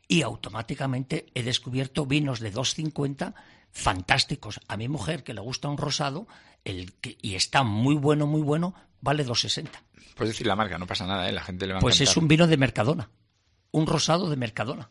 y 0.08 0.22
automáticamente 0.22 1.26
he 1.34 1.44
descubierto 1.44 2.06
vinos 2.06 2.40
de 2.40 2.54
2,50 2.54 3.34
fantásticos. 3.72 4.60
A 4.68 4.78
mi 4.78 4.88
mujer, 4.88 5.24
que 5.24 5.34
le 5.34 5.42
gusta 5.42 5.68
un 5.68 5.78
rosado, 5.78 6.28
el 6.64 6.94
y 7.22 7.36
está 7.36 7.64
muy 7.64 7.96
bueno, 7.96 8.28
muy 8.28 8.42
bueno, 8.42 8.76
vale 9.02 9.26
2,60. 9.26 9.70
Puedes 10.16 10.36
decir 10.36 10.46
la 10.46 10.56
marca, 10.56 10.78
no 10.78 10.86
pasa 10.86 11.08
nada, 11.08 11.28
¿eh? 11.28 11.32
la 11.32 11.42
gente 11.42 11.66
le 11.66 11.74
va 11.74 11.80
a 11.80 11.82
Pues 11.82 12.02
es 12.02 12.16
un 12.18 12.28
vino 12.28 12.46
de 12.46 12.58
Mercadona, 12.58 13.10
un 13.72 13.88
rosado 13.88 14.30
de 14.30 14.36
Mercadona. 14.36 14.90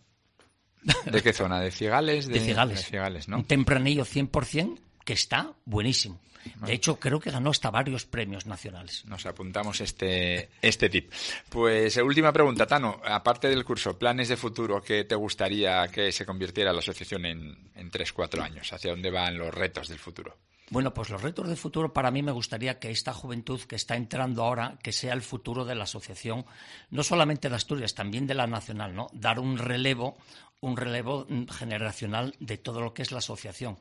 ¿De 0.82 1.22
qué 1.22 1.32
zona? 1.32 1.60
¿De 1.60 1.70
Cigales? 1.70 2.26
De, 2.28 2.40
Cigales. 2.40 3.28
¿no? 3.28 3.38
Un 3.38 3.44
tempranillo 3.44 4.04
100% 4.04 4.78
que 5.04 5.12
está 5.12 5.52
buenísimo. 5.64 6.20
De 6.66 6.72
hecho, 6.72 6.98
creo 6.98 7.20
que 7.20 7.30
ganó 7.30 7.50
hasta 7.50 7.70
varios 7.70 8.06
premios 8.06 8.46
nacionales. 8.46 9.04
Nos 9.04 9.26
apuntamos 9.26 9.80
este, 9.80 10.48
este 10.62 10.88
tip. 10.88 11.12
Pues 11.48 11.96
eh, 11.96 12.02
última 12.02 12.32
pregunta, 12.32 12.66
Tano. 12.66 13.00
Aparte 13.04 13.48
del 13.48 13.64
curso, 13.64 13.98
planes 13.98 14.28
de 14.28 14.36
futuro, 14.36 14.82
¿qué 14.82 15.04
te 15.04 15.14
gustaría 15.14 15.86
que 15.88 16.12
se 16.12 16.24
convirtiera 16.24 16.72
la 16.72 16.78
asociación 16.78 17.26
en, 17.26 17.70
en 17.74 17.90
3-4 17.90 18.40
años? 18.40 18.72
¿Hacia 18.72 18.90
dónde 18.90 19.10
van 19.10 19.36
los 19.36 19.52
retos 19.52 19.88
del 19.88 19.98
futuro? 19.98 20.38
Bueno, 20.70 20.94
pues 20.94 21.10
los 21.10 21.20
retos 21.20 21.48
de 21.48 21.56
futuro 21.56 21.92
para 21.92 22.12
mí 22.12 22.22
me 22.22 22.30
gustaría 22.30 22.78
que 22.78 22.92
esta 22.92 23.12
juventud 23.12 23.60
que 23.62 23.74
está 23.74 23.96
entrando 23.96 24.44
ahora, 24.44 24.78
que 24.84 24.92
sea 24.92 25.14
el 25.14 25.20
futuro 25.20 25.64
de 25.64 25.74
la 25.74 25.82
asociación, 25.82 26.46
no 26.90 27.02
solamente 27.02 27.48
de 27.48 27.56
Asturias, 27.56 27.96
también 27.96 28.28
de 28.28 28.34
la 28.34 28.46
nacional, 28.46 28.94
¿no? 28.94 29.08
Dar 29.12 29.40
un 29.40 29.58
relevo, 29.58 30.16
un 30.60 30.76
relevo 30.76 31.26
generacional 31.50 32.34
de 32.38 32.58
todo 32.58 32.80
lo 32.80 32.92
que 32.92 33.02
es 33.02 33.12
la 33.12 33.18
asociación. 33.18 33.78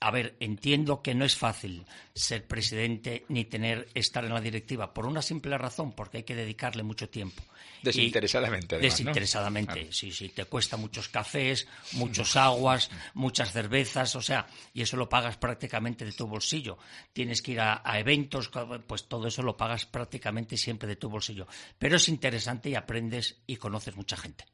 A 0.00 0.12
ver, 0.12 0.36
entiendo 0.38 1.02
que 1.02 1.12
no 1.12 1.24
es 1.24 1.36
fácil 1.36 1.84
ser 2.14 2.46
presidente 2.46 3.24
ni 3.28 3.44
tener 3.46 3.88
estar 3.94 4.24
en 4.24 4.32
la 4.32 4.40
directiva 4.40 4.94
por 4.94 5.06
una 5.06 5.22
simple 5.22 5.58
razón, 5.58 5.92
porque 5.92 6.18
hay 6.18 6.22
que 6.22 6.36
dedicarle 6.36 6.84
mucho 6.84 7.08
tiempo. 7.08 7.42
Desinteresadamente. 7.82 8.78
desinteresadamente, 8.78 9.92
sí, 9.92 10.12
sí. 10.12 10.28
Te 10.28 10.44
cuesta 10.44 10.76
muchos 10.76 11.08
cafés, 11.08 11.66
muchos 11.92 12.36
aguas, 12.36 12.90
muchas 13.14 13.52
cervezas, 13.52 14.14
o 14.14 14.22
sea, 14.22 14.46
y 14.72 14.82
eso 14.82 14.96
lo 14.96 15.08
pagas 15.08 15.36
prácticamente 15.36 16.04
de 16.04 16.12
tu 16.12 16.28
bolsillo. 16.28 16.78
Tienes 17.12 17.42
que 17.42 17.52
ir 17.52 17.60
a, 17.60 17.82
a 17.84 17.98
eventos, 17.98 18.50
pues 18.86 19.08
todo 19.08 19.26
eso 19.26 19.42
lo 19.42 19.56
pagas 19.56 19.84
prácticamente 19.84 20.56
siempre 20.56 20.88
de 20.88 20.96
tu 20.96 21.08
bolsillo. 21.08 21.48
Pero 21.76 21.96
es 21.96 22.08
interesante 22.08 22.70
y 22.70 22.76
aprendes 22.76 23.42
y 23.48 23.56
conoces 23.56 23.96
mucha 23.96 24.16
gente. 24.16 24.44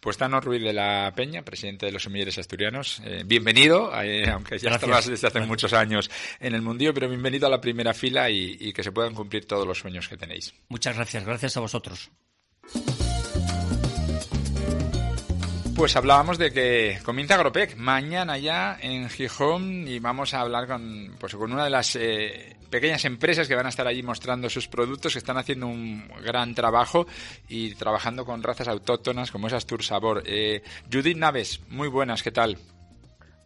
Pues 0.00 0.16
Tano 0.16 0.40
Ruiz 0.40 0.62
de 0.62 0.72
la 0.72 1.12
Peña, 1.14 1.42
presidente 1.42 1.86
de 1.86 1.92
los 1.92 2.02
semilleres 2.02 2.38
asturianos, 2.38 3.00
eh, 3.04 3.22
bienvenido, 3.24 3.90
eh, 4.02 4.28
aunque 4.28 4.58
ya 4.58 4.70
estabas 4.70 5.06
desde 5.06 5.28
hace 5.28 5.40
muchos 5.40 5.72
años 5.72 6.10
en 6.40 6.54
el 6.54 6.62
mundillo, 6.62 6.94
pero 6.94 7.08
bienvenido 7.08 7.46
a 7.46 7.50
la 7.50 7.60
primera 7.60 7.94
fila 7.94 8.30
y 8.30 8.72
que 8.72 8.82
se 8.82 8.92
puedan 8.92 9.14
cumplir 9.14 9.46
todos 9.46 9.66
los 9.66 9.78
sueños 9.78 10.08
que 10.08 10.16
tenéis. 10.16 10.54
Muchas 10.68 10.96
gracias, 10.96 11.24
gracias 11.24 11.56
a 11.56 11.60
vosotros. 11.60 12.10
Pues 15.82 15.96
hablábamos 15.96 16.38
de 16.38 16.52
que 16.52 17.00
comienza 17.04 17.34
Agropec 17.34 17.74
mañana 17.74 18.38
ya 18.38 18.78
en 18.80 19.10
Gijón 19.10 19.88
y 19.88 19.98
vamos 19.98 20.32
a 20.32 20.40
hablar 20.40 20.68
con, 20.68 21.16
pues, 21.18 21.34
con 21.34 21.52
una 21.52 21.64
de 21.64 21.70
las 21.70 21.96
eh, 21.96 22.56
pequeñas 22.70 23.04
empresas 23.04 23.48
que 23.48 23.56
van 23.56 23.66
a 23.66 23.70
estar 23.70 23.88
allí 23.88 24.00
mostrando 24.00 24.48
sus 24.48 24.68
productos, 24.68 25.14
que 25.14 25.18
están 25.18 25.38
haciendo 25.38 25.66
un 25.66 26.06
gran 26.22 26.54
trabajo 26.54 27.08
y 27.48 27.74
trabajando 27.74 28.24
con 28.24 28.44
razas 28.44 28.68
autóctonas 28.68 29.32
como 29.32 29.48
es 29.48 29.54
Astur 29.54 29.82
Sabor. 29.82 30.22
Eh, 30.24 30.62
Judith 30.88 31.16
Naves, 31.16 31.60
muy 31.68 31.88
buenas, 31.88 32.22
¿qué 32.22 32.30
tal? 32.30 32.58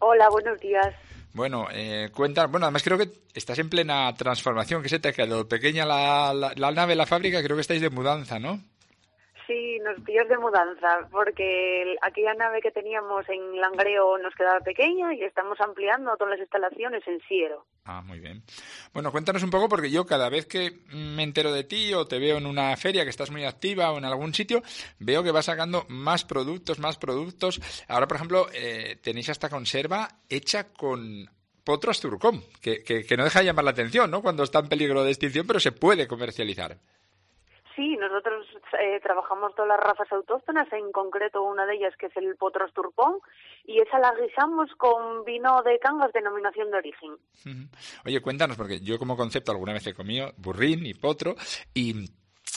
Hola, 0.00 0.28
buenos 0.28 0.61
días. 0.61 0.95
Bueno, 1.33 1.69
eh, 1.73 2.11
cuenta, 2.14 2.49
bueno, 2.49 2.66
además 2.66 2.83
creo 2.83 2.99
que 2.99 3.09
estás 3.33 3.59
en 3.61 3.71
plena 3.71 4.14
transformación, 4.14 4.83
que 4.83 4.90
se 4.90 4.99
te 4.99 5.09
ha 5.09 5.12
quedado 5.14 5.49
pequeña 5.49 5.87
la, 5.87 6.35
la, 6.35 6.52
la 6.55 6.71
nave, 6.71 6.97
la 6.97 7.07
fábrica, 7.07 7.43
creo 7.43 7.57
que 7.57 7.62
estáis 7.62 7.81
de 7.81 7.88
mudanza, 7.88 8.38
¿no? 8.38 8.61
Sí, 9.47 9.79
nos 9.79 10.00
pillas 10.00 10.29
de 10.29 10.38
mudanza, 10.38 11.09
porque 11.12 11.95
aquella 12.03 12.35
nave 12.35 12.61
que 12.61 12.73
teníamos 12.73 13.29
en 13.29 13.61
Langreo 13.61 14.19
nos 14.19 14.35
quedaba 14.35 14.59
pequeña 14.59 15.15
y 15.15 15.23
estamos 15.23 15.61
ampliando 15.61 16.17
todas 16.17 16.33
las 16.33 16.41
instalaciones 16.41 17.07
en 17.07 17.21
Siero. 17.29 17.65
Ah, 17.85 18.03
muy 18.03 18.19
bien. 18.19 18.43
Bueno, 18.93 19.12
cuéntanos 19.12 19.45
un 19.45 19.50
poco, 19.50 19.69
porque 19.69 19.91
yo 19.91 20.05
cada 20.05 20.29
vez 20.29 20.47
que 20.47 20.81
me 20.93 21.23
entero 21.23 21.53
de 21.53 21.62
ti 21.62 21.95
o 21.95 22.07
te 22.07 22.19
veo 22.19 22.38
en 22.38 22.47
una 22.47 22.76
feria 22.76 23.05
que 23.05 23.11
estás 23.11 23.31
muy 23.31 23.45
activa 23.45 23.93
o 23.93 23.99
en 23.99 24.05
algún 24.05 24.35
sitio, 24.35 24.62
veo 24.99 25.23
que 25.23 25.31
vas 25.31 25.45
sacando 25.45 25.85
más 25.88 26.25
productos, 26.25 26.81
más 26.81 26.99
productos. 26.99 27.61
Ahora, 27.87 28.09
por 28.09 28.17
ejemplo, 28.17 28.47
eh, 28.53 28.97
tenéis 29.00 29.29
esta 29.29 29.49
conserva 29.49 30.09
hecha 30.29 30.73
con 30.73 31.31
potros 31.62 32.00
turcom, 32.00 32.43
que, 32.61 32.83
que, 32.83 33.05
que 33.05 33.17
no 33.17 33.23
deja 33.23 33.41
de 33.41 33.47
llamar 33.47 33.65
la 33.65 33.71
atención, 33.73 34.11
¿no? 34.11 34.23
Cuando 34.23 34.43
está 34.43 34.59
en 34.59 34.69
peligro 34.69 35.05
de 35.05 35.11
extinción, 35.11 35.47
pero 35.47 35.61
se 35.61 35.71
puede 35.71 36.09
comercializar. 36.09 36.79
Sí, 37.76 37.95
nosotros 37.97 38.47
eh, 38.80 39.00
trabajamos 39.02 39.54
todas 39.54 39.68
las 39.68 39.80
razas 39.80 40.11
autóctonas, 40.12 40.73
en 40.73 40.92
concreto 40.92 41.42
una 41.42 41.66
de 41.66 41.76
ellas 41.76 41.95
que 41.99 42.06
es 42.06 42.16
el 42.16 42.37
potro 42.37 42.66
turpón, 42.68 43.18
y 43.64 43.80
esa 43.80 43.99
la 43.99 44.14
guisamos 44.14 44.71
con 44.76 45.25
vino 45.25 45.62
de 45.62 45.78
Cangas, 45.78 46.12
denominación 46.12 46.71
de 46.71 46.78
origen. 46.78 47.16
Oye, 48.04 48.21
cuéntanos, 48.21 48.56
porque 48.56 48.80
yo 48.80 48.99
como 48.99 49.16
concepto 49.16 49.52
alguna 49.52 49.73
vez 49.73 49.87
he 49.87 49.95
comido 49.95 50.33
burrín 50.37 50.87
y 50.87 50.95
potro, 50.95 51.35
y 51.75 52.04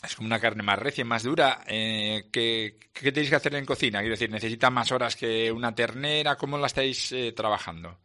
es 0.04 0.16
como 0.16 0.28
una 0.28 0.40
carne 0.40 0.64
más 0.64 0.80
recia, 0.80 1.04
más 1.04 1.24
dura. 1.24 1.60
Eh, 1.68 2.30
¿qué, 2.32 2.78
tenéis 2.94 3.30
que 3.30 3.36
hacer 3.36 3.56
en 3.56 3.66
cocina? 3.66 4.00
Quiero 4.00 4.14
decir, 4.14 4.32
¿necesita 4.32 4.70
más 4.70 4.92
horas 4.92 5.16
que 5.16 5.52
una 5.52 5.74
ternera? 5.74 6.36
¿Cómo 6.36 6.58
la 6.58 6.68
estáis 6.68 7.12
eh, 7.12 7.34
trabajando? 7.34 7.98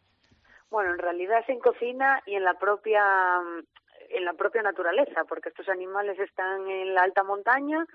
Bueno, 0.70 0.90
en 0.92 0.98
realidad 0.98 1.40
es 1.40 1.48
en 1.48 1.60
cocina 1.60 2.20
y 2.26 2.34
en 2.34 2.44
la 2.44 2.54
propia 2.54 3.04
en 4.14 4.24
la 4.24 4.32
propia 4.34 4.62
naturaleza, 4.62 5.24
porque 5.24 5.50
estos 5.50 5.68
animales 5.68 6.18
están 6.18 6.68
en 6.68 6.94
la 6.94 7.02
alta 7.02 7.22
montaña, 7.22 7.86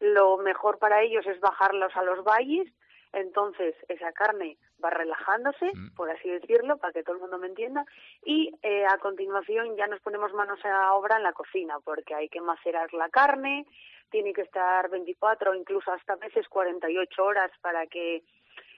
lo 0.00 0.38
mejor 0.38 0.78
para 0.78 1.02
ellos 1.02 1.26
es 1.26 1.40
bajarlos 1.40 1.94
a 1.96 2.02
los 2.02 2.24
valles, 2.24 2.72
entonces 3.12 3.74
esa 3.88 4.12
carne 4.12 4.56
va 4.82 4.90
relajándose, 4.90 5.66
mm. 5.66 5.94
por 5.94 6.10
así 6.10 6.28
decirlo, 6.28 6.78
para 6.78 6.92
que 6.92 7.02
todo 7.02 7.14
el 7.16 7.20
mundo 7.20 7.38
me 7.38 7.46
entienda, 7.46 7.84
y 8.24 8.52
eh, 8.62 8.84
a 8.86 8.98
continuación 8.98 9.76
ya 9.76 9.86
nos 9.86 10.00
ponemos 10.00 10.32
manos 10.32 10.58
a 10.64 10.94
obra 10.94 11.16
en 11.16 11.22
la 11.22 11.32
cocina, 11.32 11.78
porque 11.84 12.14
hay 12.14 12.28
que 12.28 12.40
macerar 12.40 12.92
la 12.92 13.08
carne, 13.08 13.66
tiene 14.10 14.32
que 14.32 14.42
estar 14.42 14.88
24 14.90 15.50
o 15.50 15.54
incluso 15.54 15.90
hasta 15.90 16.16
veces 16.16 16.48
48 16.48 17.24
horas 17.24 17.50
para 17.60 17.86
que 17.86 18.22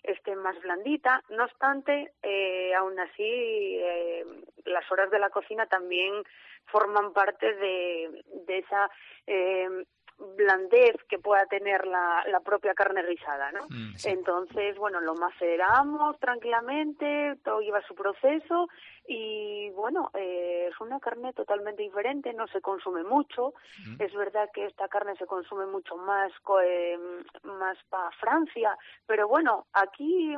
esté 0.06 0.36
más 0.36 0.60
blandita. 0.60 1.22
No 1.30 1.44
obstante, 1.44 2.12
eh, 2.22 2.74
aún 2.74 2.98
así, 2.98 3.22
eh, 3.22 4.24
las 4.64 4.90
horas 4.90 5.10
de 5.10 5.18
la 5.18 5.30
cocina 5.30 5.66
también 5.66 6.22
forman 6.66 7.12
parte 7.12 7.54
de, 7.54 8.24
de 8.46 8.58
esa 8.58 8.90
eh, 9.26 9.84
blandez 10.18 10.96
que 11.08 11.18
pueda 11.18 11.46
tener 11.46 11.86
la, 11.86 12.24
la 12.28 12.40
propia 12.40 12.74
carne 12.74 13.02
guisada, 13.06 13.52
¿no? 13.52 13.64
Mm, 13.68 13.94
Entonces, 14.04 14.76
bueno, 14.76 15.00
lo 15.00 15.14
maceramos 15.14 16.18
tranquilamente, 16.18 17.36
todo 17.44 17.60
lleva 17.60 17.82
su 17.82 17.94
proceso 17.94 18.68
y, 19.06 19.70
bueno, 19.70 20.10
eh, 20.14 20.68
es 20.70 20.80
una 20.80 21.00
carne 21.00 21.32
totalmente 21.32 21.82
diferente, 21.82 22.32
no 22.32 22.46
se 22.48 22.60
consume 22.60 23.04
mucho. 23.04 23.52
Mm. 23.86 24.02
Es 24.02 24.14
verdad 24.14 24.48
que 24.52 24.66
esta 24.66 24.88
carne 24.88 25.16
se 25.16 25.26
consume 25.26 25.66
mucho 25.66 25.96
más, 25.96 26.32
eh, 26.64 26.98
más 27.44 27.76
para 27.88 28.10
Francia, 28.12 28.76
pero 29.06 29.28
bueno, 29.28 29.66
aquí, 29.72 30.34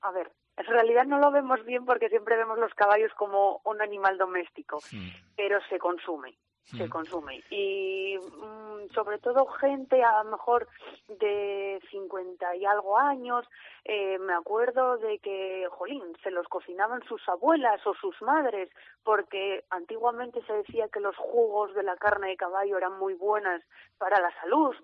a 0.00 0.10
ver, 0.10 0.32
en 0.56 0.66
realidad 0.66 1.04
no 1.04 1.18
lo 1.18 1.30
vemos 1.30 1.64
bien 1.64 1.84
porque 1.84 2.08
siempre 2.08 2.36
vemos 2.36 2.58
los 2.58 2.74
caballos 2.74 3.12
como 3.14 3.60
un 3.64 3.80
animal 3.80 4.18
doméstico, 4.18 4.78
mm. 4.92 5.34
pero 5.36 5.60
se 5.68 5.78
consume 5.78 6.36
se 6.64 6.88
consume. 6.88 7.42
Y 7.50 8.16
mm, 8.18 8.92
sobre 8.94 9.18
todo 9.18 9.46
gente 9.46 10.02
a 10.02 10.22
lo 10.22 10.30
mejor 10.30 10.68
de 11.08 11.80
50 11.90 12.56
y 12.56 12.64
algo 12.64 12.98
años, 12.98 13.46
eh, 13.84 14.18
me 14.18 14.34
acuerdo 14.34 14.96
de 14.98 15.18
que, 15.18 15.66
jolín, 15.70 16.02
se 16.22 16.30
los 16.30 16.48
cocinaban 16.48 17.02
sus 17.06 17.26
abuelas 17.28 17.86
o 17.86 17.94
sus 17.94 18.20
madres, 18.22 18.70
porque 19.02 19.64
antiguamente 19.70 20.42
se 20.46 20.52
decía 20.52 20.88
que 20.88 21.00
los 21.00 21.16
jugos 21.16 21.74
de 21.74 21.82
la 21.82 21.96
carne 21.96 22.28
de 22.28 22.36
caballo 22.36 22.78
eran 22.78 22.98
muy 22.98 23.14
buenas 23.14 23.62
para 23.98 24.20
la 24.20 24.32
salud. 24.40 24.74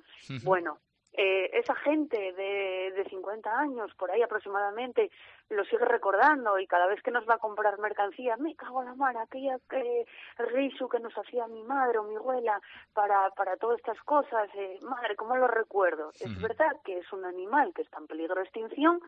Bueno, 0.45 0.79
eh, 1.13 1.51
esa 1.55 1.75
gente 1.75 2.17
de, 2.33 2.93
de 2.95 3.05
50 3.11 3.51
años, 3.59 3.93
por 3.95 4.11
ahí 4.11 4.23
aproximadamente, 4.23 5.11
lo 5.49 5.65
sigue 5.65 5.85
recordando 5.85 6.59
y 6.59 6.67
cada 6.67 6.87
vez 6.87 7.03
que 7.03 7.11
nos 7.11 7.29
va 7.29 7.35
a 7.35 7.39
comprar 7.39 7.79
mercancía, 7.79 8.37
me 8.37 8.55
cago 8.55 8.83
en 8.83 8.89
la 8.89 8.95
mar, 8.95 9.17
aquella 9.17 9.59
que, 9.69 10.07
risu 10.39 10.89
que 10.89 11.01
nos 11.01 11.17
hacía 11.19 11.49
mi 11.49 11.63
madre 11.65 11.99
o 11.99 12.05
mi 12.05 12.15
abuela 12.15 12.61
para, 12.95 13.31
para 13.31 13.57
todas 13.57 13.79
estas 13.79 14.01
cosas, 14.03 14.49
eh, 14.55 14.79
madre, 14.83 15.17
¿cómo 15.17 15.37
lo 15.37 15.49
recuerdo? 15.49 16.11
Es 16.21 16.41
verdad 16.41 16.77
que 16.85 16.99
es 16.99 17.13
un 17.13 17.25
animal 17.25 17.73
que 17.75 17.83
está 17.83 17.99
en 17.99 18.07
peligro 18.07 18.37
de 18.37 18.43
extinción, 18.43 19.01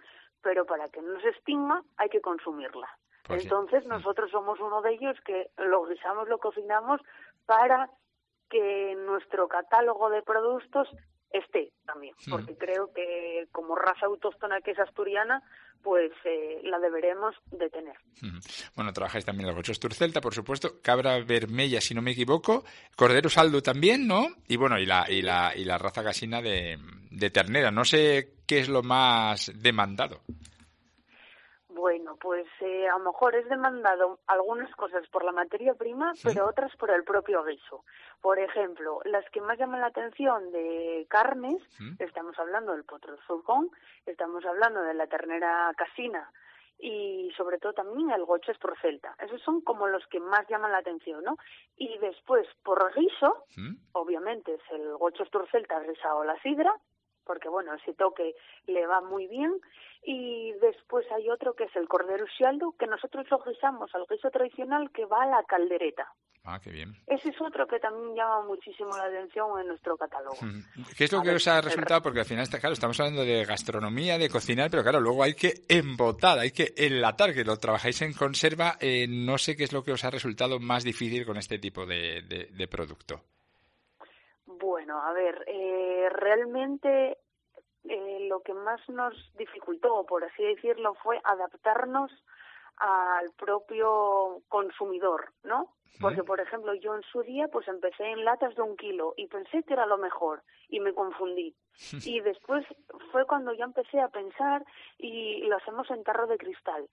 pero 0.42 0.66
para 0.66 0.88
que 0.88 1.00
no 1.00 1.20
se 1.20 1.28
extinga 1.28 1.82
hay 1.96 2.08
que 2.08 2.20
consumirla. 2.20 2.88
Pues 3.24 3.44
Entonces 3.44 3.86
nosotros 3.86 4.30
somos 4.32 4.58
uno 4.58 4.82
de 4.82 4.94
ellos 4.94 5.16
que 5.24 5.50
lo 5.56 5.86
guisamos, 5.86 6.28
lo 6.28 6.38
cocinamos 6.38 7.00
para 7.46 7.88
que 8.50 8.96
nuestro 8.96 9.46
catálogo 9.46 10.10
de 10.10 10.22
productos 10.22 10.88
esté 11.32 11.72
también, 11.86 12.14
porque 12.28 12.54
creo 12.56 12.92
que 12.92 13.46
como 13.52 13.74
raza 13.74 14.06
autóctona 14.06 14.60
que 14.60 14.72
es 14.72 14.78
asturiana, 14.78 15.42
pues 15.82 16.12
eh, 16.24 16.60
la 16.64 16.78
deberemos 16.78 17.34
de 17.50 17.68
tener. 17.70 17.96
Bueno, 18.76 18.92
trabajáis 18.92 19.24
también 19.24 19.48
el 19.48 19.54
gocho 19.54 19.72
turcelta, 19.74 20.20
por 20.20 20.34
supuesto, 20.34 20.80
cabra 20.82 21.18
vermella, 21.24 21.80
si 21.80 21.94
no 21.94 22.02
me 22.02 22.12
equivoco, 22.12 22.64
cordero 22.96 23.28
saldo 23.28 23.62
también, 23.62 24.06
¿no? 24.06 24.26
Y 24.46 24.56
bueno, 24.56 24.78
y 24.78 24.86
la, 24.86 25.06
y 25.08 25.22
la, 25.22 25.52
y 25.56 25.64
la 25.64 25.78
raza 25.78 26.02
gasina 26.02 26.40
de, 26.40 26.78
de 27.10 27.30
ternera. 27.30 27.70
No 27.70 27.84
sé 27.84 28.34
qué 28.46 28.60
es 28.60 28.68
lo 28.68 28.82
más 28.82 29.50
demandado. 29.54 30.20
Bueno, 31.82 32.14
pues 32.14 32.46
eh, 32.60 32.86
a 32.88 32.96
lo 32.96 33.06
mejor 33.06 33.34
es 33.34 33.48
demandado 33.48 34.20
algunas 34.28 34.72
cosas 34.76 35.04
por 35.08 35.24
la 35.24 35.32
materia 35.32 35.74
prima, 35.74 36.12
pero 36.22 36.46
otras 36.46 36.70
por 36.76 36.92
el 36.92 37.02
propio 37.02 37.42
guiso. 37.42 37.84
Por 38.20 38.38
ejemplo, 38.38 39.00
las 39.04 39.28
que 39.30 39.40
más 39.40 39.58
llaman 39.58 39.80
la 39.80 39.88
atención 39.88 40.52
de 40.52 41.04
carnes, 41.10 41.60
estamos 41.98 42.38
hablando 42.38 42.70
del 42.70 42.84
potro 42.84 43.16
estamos 44.06 44.44
hablando 44.44 44.80
de 44.82 44.94
la 44.94 45.08
ternera 45.08 45.72
casina 45.76 46.30
y 46.78 47.32
sobre 47.36 47.58
todo 47.58 47.72
también 47.72 48.12
el 48.12 48.24
gocho 48.26 48.52
celta. 48.80 49.16
Esos 49.18 49.42
son 49.42 49.60
como 49.60 49.88
los 49.88 50.06
que 50.06 50.20
más 50.20 50.46
llaman 50.48 50.70
la 50.70 50.78
atención, 50.78 51.24
¿no? 51.24 51.36
Y 51.76 51.98
después, 51.98 52.46
por 52.62 52.94
guiso, 52.94 53.44
obviamente 53.90 54.54
es 54.54 54.70
el 54.70 54.96
gocho 54.98 55.24
celta 55.50 55.80
risado 55.80 56.18
o 56.18 56.24
la 56.24 56.40
sidra, 56.42 56.72
porque 57.24 57.48
bueno, 57.48 57.74
ese 57.74 57.94
toque 57.94 58.34
le 58.66 58.86
va 58.86 59.00
muy 59.00 59.26
bien. 59.26 59.52
Y 60.04 60.52
después 60.60 61.06
hay 61.12 61.30
otro 61.30 61.54
que 61.54 61.64
es 61.64 61.76
el 61.76 61.86
cordero 61.86 62.26
xialdo, 62.36 62.74
que 62.78 62.86
nosotros 62.86 63.24
lo 63.30 63.38
guisamos 63.38 63.94
al 63.94 64.06
guiso 64.08 64.30
tradicional 64.30 64.90
que 64.90 65.04
va 65.04 65.22
a 65.22 65.26
la 65.26 65.44
caldereta. 65.44 66.12
Ah, 66.44 66.58
qué 66.60 66.70
bien. 66.70 66.96
Ese 67.06 67.28
es 67.28 67.40
otro 67.40 67.68
que 67.68 67.78
también 67.78 68.16
llama 68.16 68.44
muchísimo 68.44 68.90
la 68.96 69.04
atención 69.04 69.60
en 69.60 69.68
nuestro 69.68 69.96
catálogo. 69.96 70.36
¿Qué 70.96 71.04
es 71.04 71.12
lo 71.12 71.22
que 71.22 71.30
os 71.30 71.46
ha 71.46 71.60
resultado? 71.60 72.02
Porque 72.02 72.20
al 72.20 72.26
final, 72.26 72.42
está 72.42 72.58
claro, 72.58 72.72
estamos 72.72 72.98
hablando 72.98 73.24
de 73.24 73.44
gastronomía, 73.44 74.18
de 74.18 74.28
cocinar, 74.28 74.68
pero 74.68 74.82
claro, 74.82 75.00
luego 75.00 75.22
hay 75.22 75.34
que 75.34 75.62
embotar, 75.68 76.40
hay 76.40 76.50
que 76.50 76.72
enlatar, 76.76 77.32
que 77.32 77.44
lo 77.44 77.56
trabajáis 77.58 78.02
en 78.02 78.12
conserva. 78.12 78.76
Eh, 78.80 79.06
no 79.08 79.38
sé 79.38 79.56
qué 79.56 79.62
es 79.62 79.72
lo 79.72 79.84
que 79.84 79.92
os 79.92 80.04
ha 80.04 80.10
resultado 80.10 80.58
más 80.58 80.82
difícil 80.82 81.24
con 81.24 81.36
este 81.36 81.60
tipo 81.60 81.86
de, 81.86 82.22
de 82.22 82.68
producto. 82.68 83.22
Bueno, 84.72 85.02
a 85.02 85.12
ver, 85.12 85.44
eh, 85.48 86.08
realmente 86.08 87.18
eh, 87.84 88.26
lo 88.26 88.40
que 88.40 88.54
más 88.54 88.80
nos 88.88 89.14
dificultó, 89.36 90.06
por 90.06 90.24
así 90.24 90.42
decirlo, 90.42 90.94
fue 91.02 91.20
adaptarnos 91.24 92.10
al 92.78 93.30
propio 93.32 94.40
consumidor, 94.48 95.34
¿no? 95.42 95.74
Porque, 96.00 96.24
por 96.24 96.40
ejemplo, 96.40 96.72
yo 96.72 96.94
en 96.96 97.02
su 97.02 97.20
día, 97.20 97.48
pues 97.48 97.68
empecé 97.68 98.12
en 98.12 98.24
latas 98.24 98.54
de 98.54 98.62
un 98.62 98.78
kilo 98.78 99.12
y 99.18 99.26
pensé 99.26 99.62
que 99.62 99.74
era 99.74 99.84
lo 99.84 99.98
mejor 99.98 100.42
y 100.70 100.80
me 100.80 100.94
confundí. 100.94 101.54
Y 102.06 102.20
después 102.20 102.64
fue 103.10 103.26
cuando 103.26 103.52
ya 103.52 103.64
empecé 103.64 104.00
a 104.00 104.08
pensar 104.08 104.64
y 104.96 105.42
lo 105.48 105.58
hacemos 105.58 105.90
en 105.90 106.02
tarro 106.02 106.26
de 106.28 106.38
cristal 106.38 106.88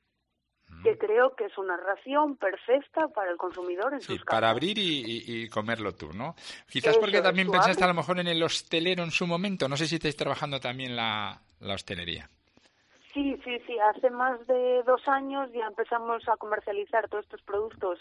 que 0.84 0.98
creo 0.98 1.36
que 1.36 1.46
es 1.46 1.58
una 1.58 1.78
ración 1.78 2.36
perfecta 2.36 3.08
para 3.10 3.32
el 3.32 3.38
consumidor 3.38 3.94
en 3.94 4.02
sus 4.02 4.24
para 4.24 4.50
abrir 4.50 4.78
y, 4.78 5.50
comerlo 5.50 5.94
tú, 5.94 6.14
¿no? 6.14 6.36
Quizás 6.70 6.98
porque 6.98 7.22
también 7.22 7.50
pensaste 7.50 7.84
a 7.84 7.88
lo 7.88 7.94
mejor 7.94 8.20
en 8.20 8.28
el 8.28 8.42
hostelero 8.44 9.04
en 9.04 9.12
su 9.12 9.28
momento. 9.28 9.68
No 9.68 9.78
sé 9.78 9.88
si 9.88 9.96
estáis 9.96 10.16
trabajando 10.16 10.60
también 10.60 10.96
la, 10.96 11.42
la 11.60 11.74
hostelería. 11.74 12.30
Sí, 13.14 13.40
sí, 13.44 13.60
sí. 13.66 13.78
Hace 13.80 14.10
más 14.10 14.46
de 14.48 14.84
dos 14.84 15.08
años 15.08 15.52
ya 15.54 15.66
empezamos 15.68 16.28
a 16.30 16.38
comercializar 16.38 17.10
todos 17.10 17.26
estos 17.26 17.42
productos, 17.42 18.00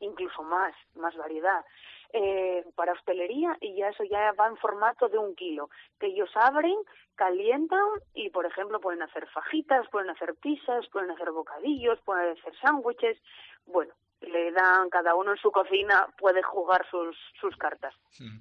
incluso 0.00 0.42
más, 0.42 0.74
más 0.94 1.16
variedad 1.16 1.64
eh, 2.12 2.64
para 2.74 2.92
hostelería 2.92 3.56
y 3.60 3.76
ya 3.76 3.88
eso 3.88 4.04
ya 4.04 4.32
va 4.32 4.48
en 4.48 4.56
formato 4.56 5.08
de 5.08 5.18
un 5.18 5.34
kilo, 5.34 5.70
que 5.98 6.06
ellos 6.08 6.30
abren, 6.34 6.76
calientan 7.14 7.86
y, 8.14 8.30
por 8.30 8.46
ejemplo, 8.46 8.80
pueden 8.80 9.02
hacer 9.02 9.26
fajitas, 9.28 9.88
pueden 9.90 10.10
hacer 10.10 10.34
pizzas, 10.36 10.86
pueden 10.88 11.10
hacer 11.10 11.30
bocadillos, 11.30 12.00
pueden 12.04 12.36
hacer 12.36 12.52
sándwiches, 12.60 13.18
bueno, 13.66 13.94
le 14.20 14.52
dan 14.52 14.90
cada 14.90 15.14
uno 15.14 15.32
en 15.32 15.38
su 15.38 15.50
cocina 15.50 16.06
puede 16.18 16.42
jugar 16.42 16.86
sus, 16.90 17.16
sus 17.40 17.56
cartas. 17.56 17.94
Mm. 18.18 18.38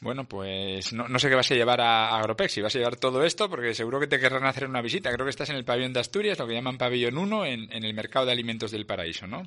Bueno, 0.00 0.24
pues 0.24 0.92
no, 0.92 1.08
no 1.08 1.18
sé 1.18 1.28
qué 1.28 1.34
vas 1.34 1.50
a 1.50 1.54
llevar 1.54 1.80
a 1.80 2.16
Agropex, 2.16 2.52
si 2.52 2.62
vas 2.62 2.74
a 2.74 2.78
llevar 2.78 2.96
todo 2.96 3.22
esto, 3.22 3.48
porque 3.48 3.74
seguro 3.74 4.00
que 4.00 4.06
te 4.06 4.18
querrán 4.18 4.44
hacer 4.44 4.68
una 4.68 4.82
visita. 4.82 5.10
Creo 5.12 5.24
que 5.24 5.30
estás 5.30 5.50
en 5.50 5.56
el 5.56 5.64
pabellón 5.64 5.92
de 5.92 6.00
Asturias, 6.00 6.38
lo 6.38 6.46
que 6.46 6.54
llaman 6.54 6.78
pabellón 6.78 7.16
1, 7.16 7.46
en, 7.46 7.72
en 7.72 7.84
el 7.84 7.94
mercado 7.94 8.26
de 8.26 8.32
alimentos 8.32 8.70
del 8.70 8.86
paraíso, 8.86 9.26
¿no? 9.26 9.42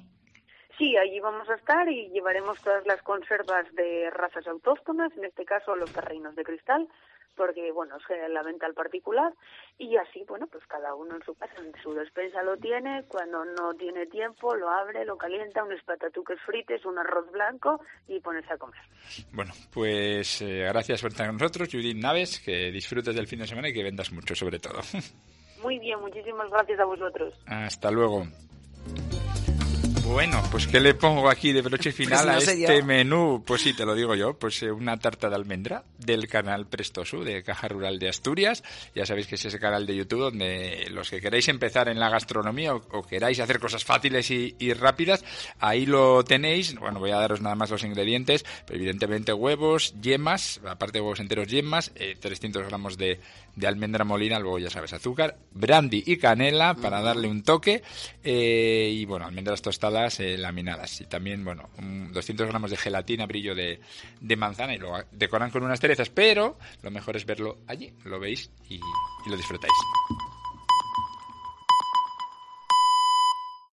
Sí, 0.78 0.96
allí 0.96 1.20
vamos 1.20 1.50
a 1.50 1.56
estar 1.56 1.90
y 1.90 2.10
llevaremos 2.10 2.62
todas 2.62 2.86
las 2.86 3.02
conservas 3.02 3.66
de 3.74 4.10
razas 4.12 4.46
autóctonas, 4.48 5.12
en 5.18 5.26
este 5.26 5.44
caso 5.44 5.76
los 5.76 5.92
terrenos 5.92 6.36
de 6.36 6.44
cristal, 6.44 6.88
porque 7.36 7.72
bueno, 7.72 7.96
es 7.98 8.32
la 8.32 8.44
venta 8.44 8.68
al 8.68 8.76
particular 8.76 9.34
y 9.80 9.96
así, 9.98 10.24
bueno, 10.28 10.46
pues 10.48 10.66
cada 10.68 10.94
uno 10.94 11.16
en 11.16 11.24
su 11.24 11.34
casa, 11.34 11.54
en 11.58 11.72
su 11.82 11.94
despensa 11.94 12.44
lo 12.44 12.58
tiene, 12.58 13.06
cuando 13.08 13.44
no 13.44 13.74
tiene 13.74 14.06
tiempo 14.06 14.56
lo 14.56 14.70
abre, 14.70 15.04
lo 15.04 15.18
calienta, 15.18 15.64
unos 15.64 15.82
patatuques 15.84 16.40
frites, 16.46 16.86
un 16.86 17.00
arroz 17.00 17.32
blanco 17.32 17.80
y 18.08 18.20
ponerse 18.20 18.54
a 18.54 18.58
comer. 18.58 18.82
Bueno, 19.32 19.54
pues 19.74 20.44
eh, 20.44 20.66
gracias 20.70 21.02
por 21.02 21.12
estar 21.12 21.26
con 21.26 21.38
nosotros, 21.38 21.70
Judith 21.72 21.98
Naves, 21.98 22.40
que 22.40 22.72
disfrutes 22.72 23.16
del 23.16 23.28
fin 23.28 23.40
de 23.40 23.48
semana 23.48 23.70
y 23.70 23.74
que 23.74 23.84
vendas 23.84 24.12
mucho 24.12 24.36
sobre 24.36 24.60
todo. 24.60 24.80
Muy 25.64 25.80
bien, 25.80 26.00
muchísimas 26.00 26.52
gracias 26.52 26.80
a 26.80 26.86
vosotros. 26.86 27.34
Hasta 27.48 27.90
luego. 27.90 28.28
Bueno, 30.08 30.42
pues 30.50 30.68
¿qué 30.68 30.80
le 30.80 30.94
pongo 30.94 31.30
aquí 31.30 31.52
de 31.52 31.62
broche 31.62 31.92
pues 31.92 31.96
final 31.96 32.30
a 32.30 32.38
este 32.38 32.82
menú? 32.82 33.44
Pues 33.46 33.62
sí, 33.62 33.74
te 33.74 33.86
lo 33.86 33.94
digo 33.94 34.16
yo, 34.16 34.40
pues 34.40 34.64
eh, 34.64 34.72
una 34.72 34.98
tarta 34.98 35.30
de 35.30 35.36
almendra 35.36 35.84
del 35.98 36.30
canal 36.30 36.66
Prestosu 36.66 37.26
de 37.26 37.44
Caja 37.44 37.68
Rural 37.68 38.00
de 38.00 38.08
Asturias. 38.08 38.64
Ya 38.96 39.06
sabéis 39.06 39.28
que 39.28 39.36
es 39.36 39.44
ese 39.44 39.60
canal 39.60 39.86
de 39.86 39.98
YouTube 39.98 40.22
donde 40.22 40.88
los 40.92 41.10
que 41.10 41.20
queráis 41.20 41.50
empezar 41.50 41.90
en 41.90 42.00
la 42.00 42.10
gastronomía 42.10 42.74
o, 42.74 43.04
queráis 43.04 43.42
hacer 43.42 43.60
cosas 43.60 43.84
fáciles 43.84 44.32
y, 44.32 44.74
rápidas, 44.74 45.26
ahí 45.60 45.86
lo 45.86 46.24
tenéis. 46.24 46.74
Bueno, 46.76 47.00
voy 47.00 47.12
a 47.12 47.18
daros 47.18 47.42
nada 47.42 47.56
más 47.56 47.70
los 47.70 47.84
ingredientes, 47.84 48.46
pero 48.66 48.78
evidentemente 48.78 49.34
huevos, 49.34 49.94
yemas, 50.02 50.62
aparte 50.66 51.00
de 51.00 51.02
huevos 51.02 51.20
enteros, 51.20 51.48
yemas, 51.48 51.92
300 52.22 52.62
eh, 52.62 52.66
gramos 52.66 52.98
de, 52.98 53.20
de 53.56 53.68
almendra 53.68 54.06
molina, 54.06 54.40
luego 54.40 54.58
ya 54.58 54.70
sabes, 54.70 54.94
azúcar, 54.94 55.38
brandy 55.52 56.02
y 56.06 56.18
canela 56.18 56.76
para 56.76 57.02
darle 57.02 57.28
un 57.28 57.44
toque 57.44 57.84
eh, 58.24 58.90
y 58.94 59.06
bueno, 59.06 59.26
almendras 59.26 59.62
tostadas 59.62 59.97
eh, 60.20 60.38
laminadas 60.38 61.02
y 61.02 61.06
también, 61.06 61.44
bueno, 61.44 61.70
200 61.78 62.48
gramos 62.48 62.72
de 62.72 62.78
gelatina 62.78 63.26
brillo 63.26 63.56
de, 63.56 63.80
de, 64.22 64.36
manzana 64.36 64.76
y 64.76 64.78
lo 64.78 64.94
decoran 65.12 65.50
con 65.50 65.64
unas 65.64 65.80
cerezas, 65.80 66.10
pero 66.10 66.58
lo 66.84 66.92
mejor 66.92 67.18
es 67.18 67.26
verlo 67.26 67.58
allí, 67.68 67.92
lo 68.06 68.20
veis 68.20 68.52
y, 68.70 68.76
y 68.76 69.30
lo 69.30 69.36
disfrutáis. 69.36 69.74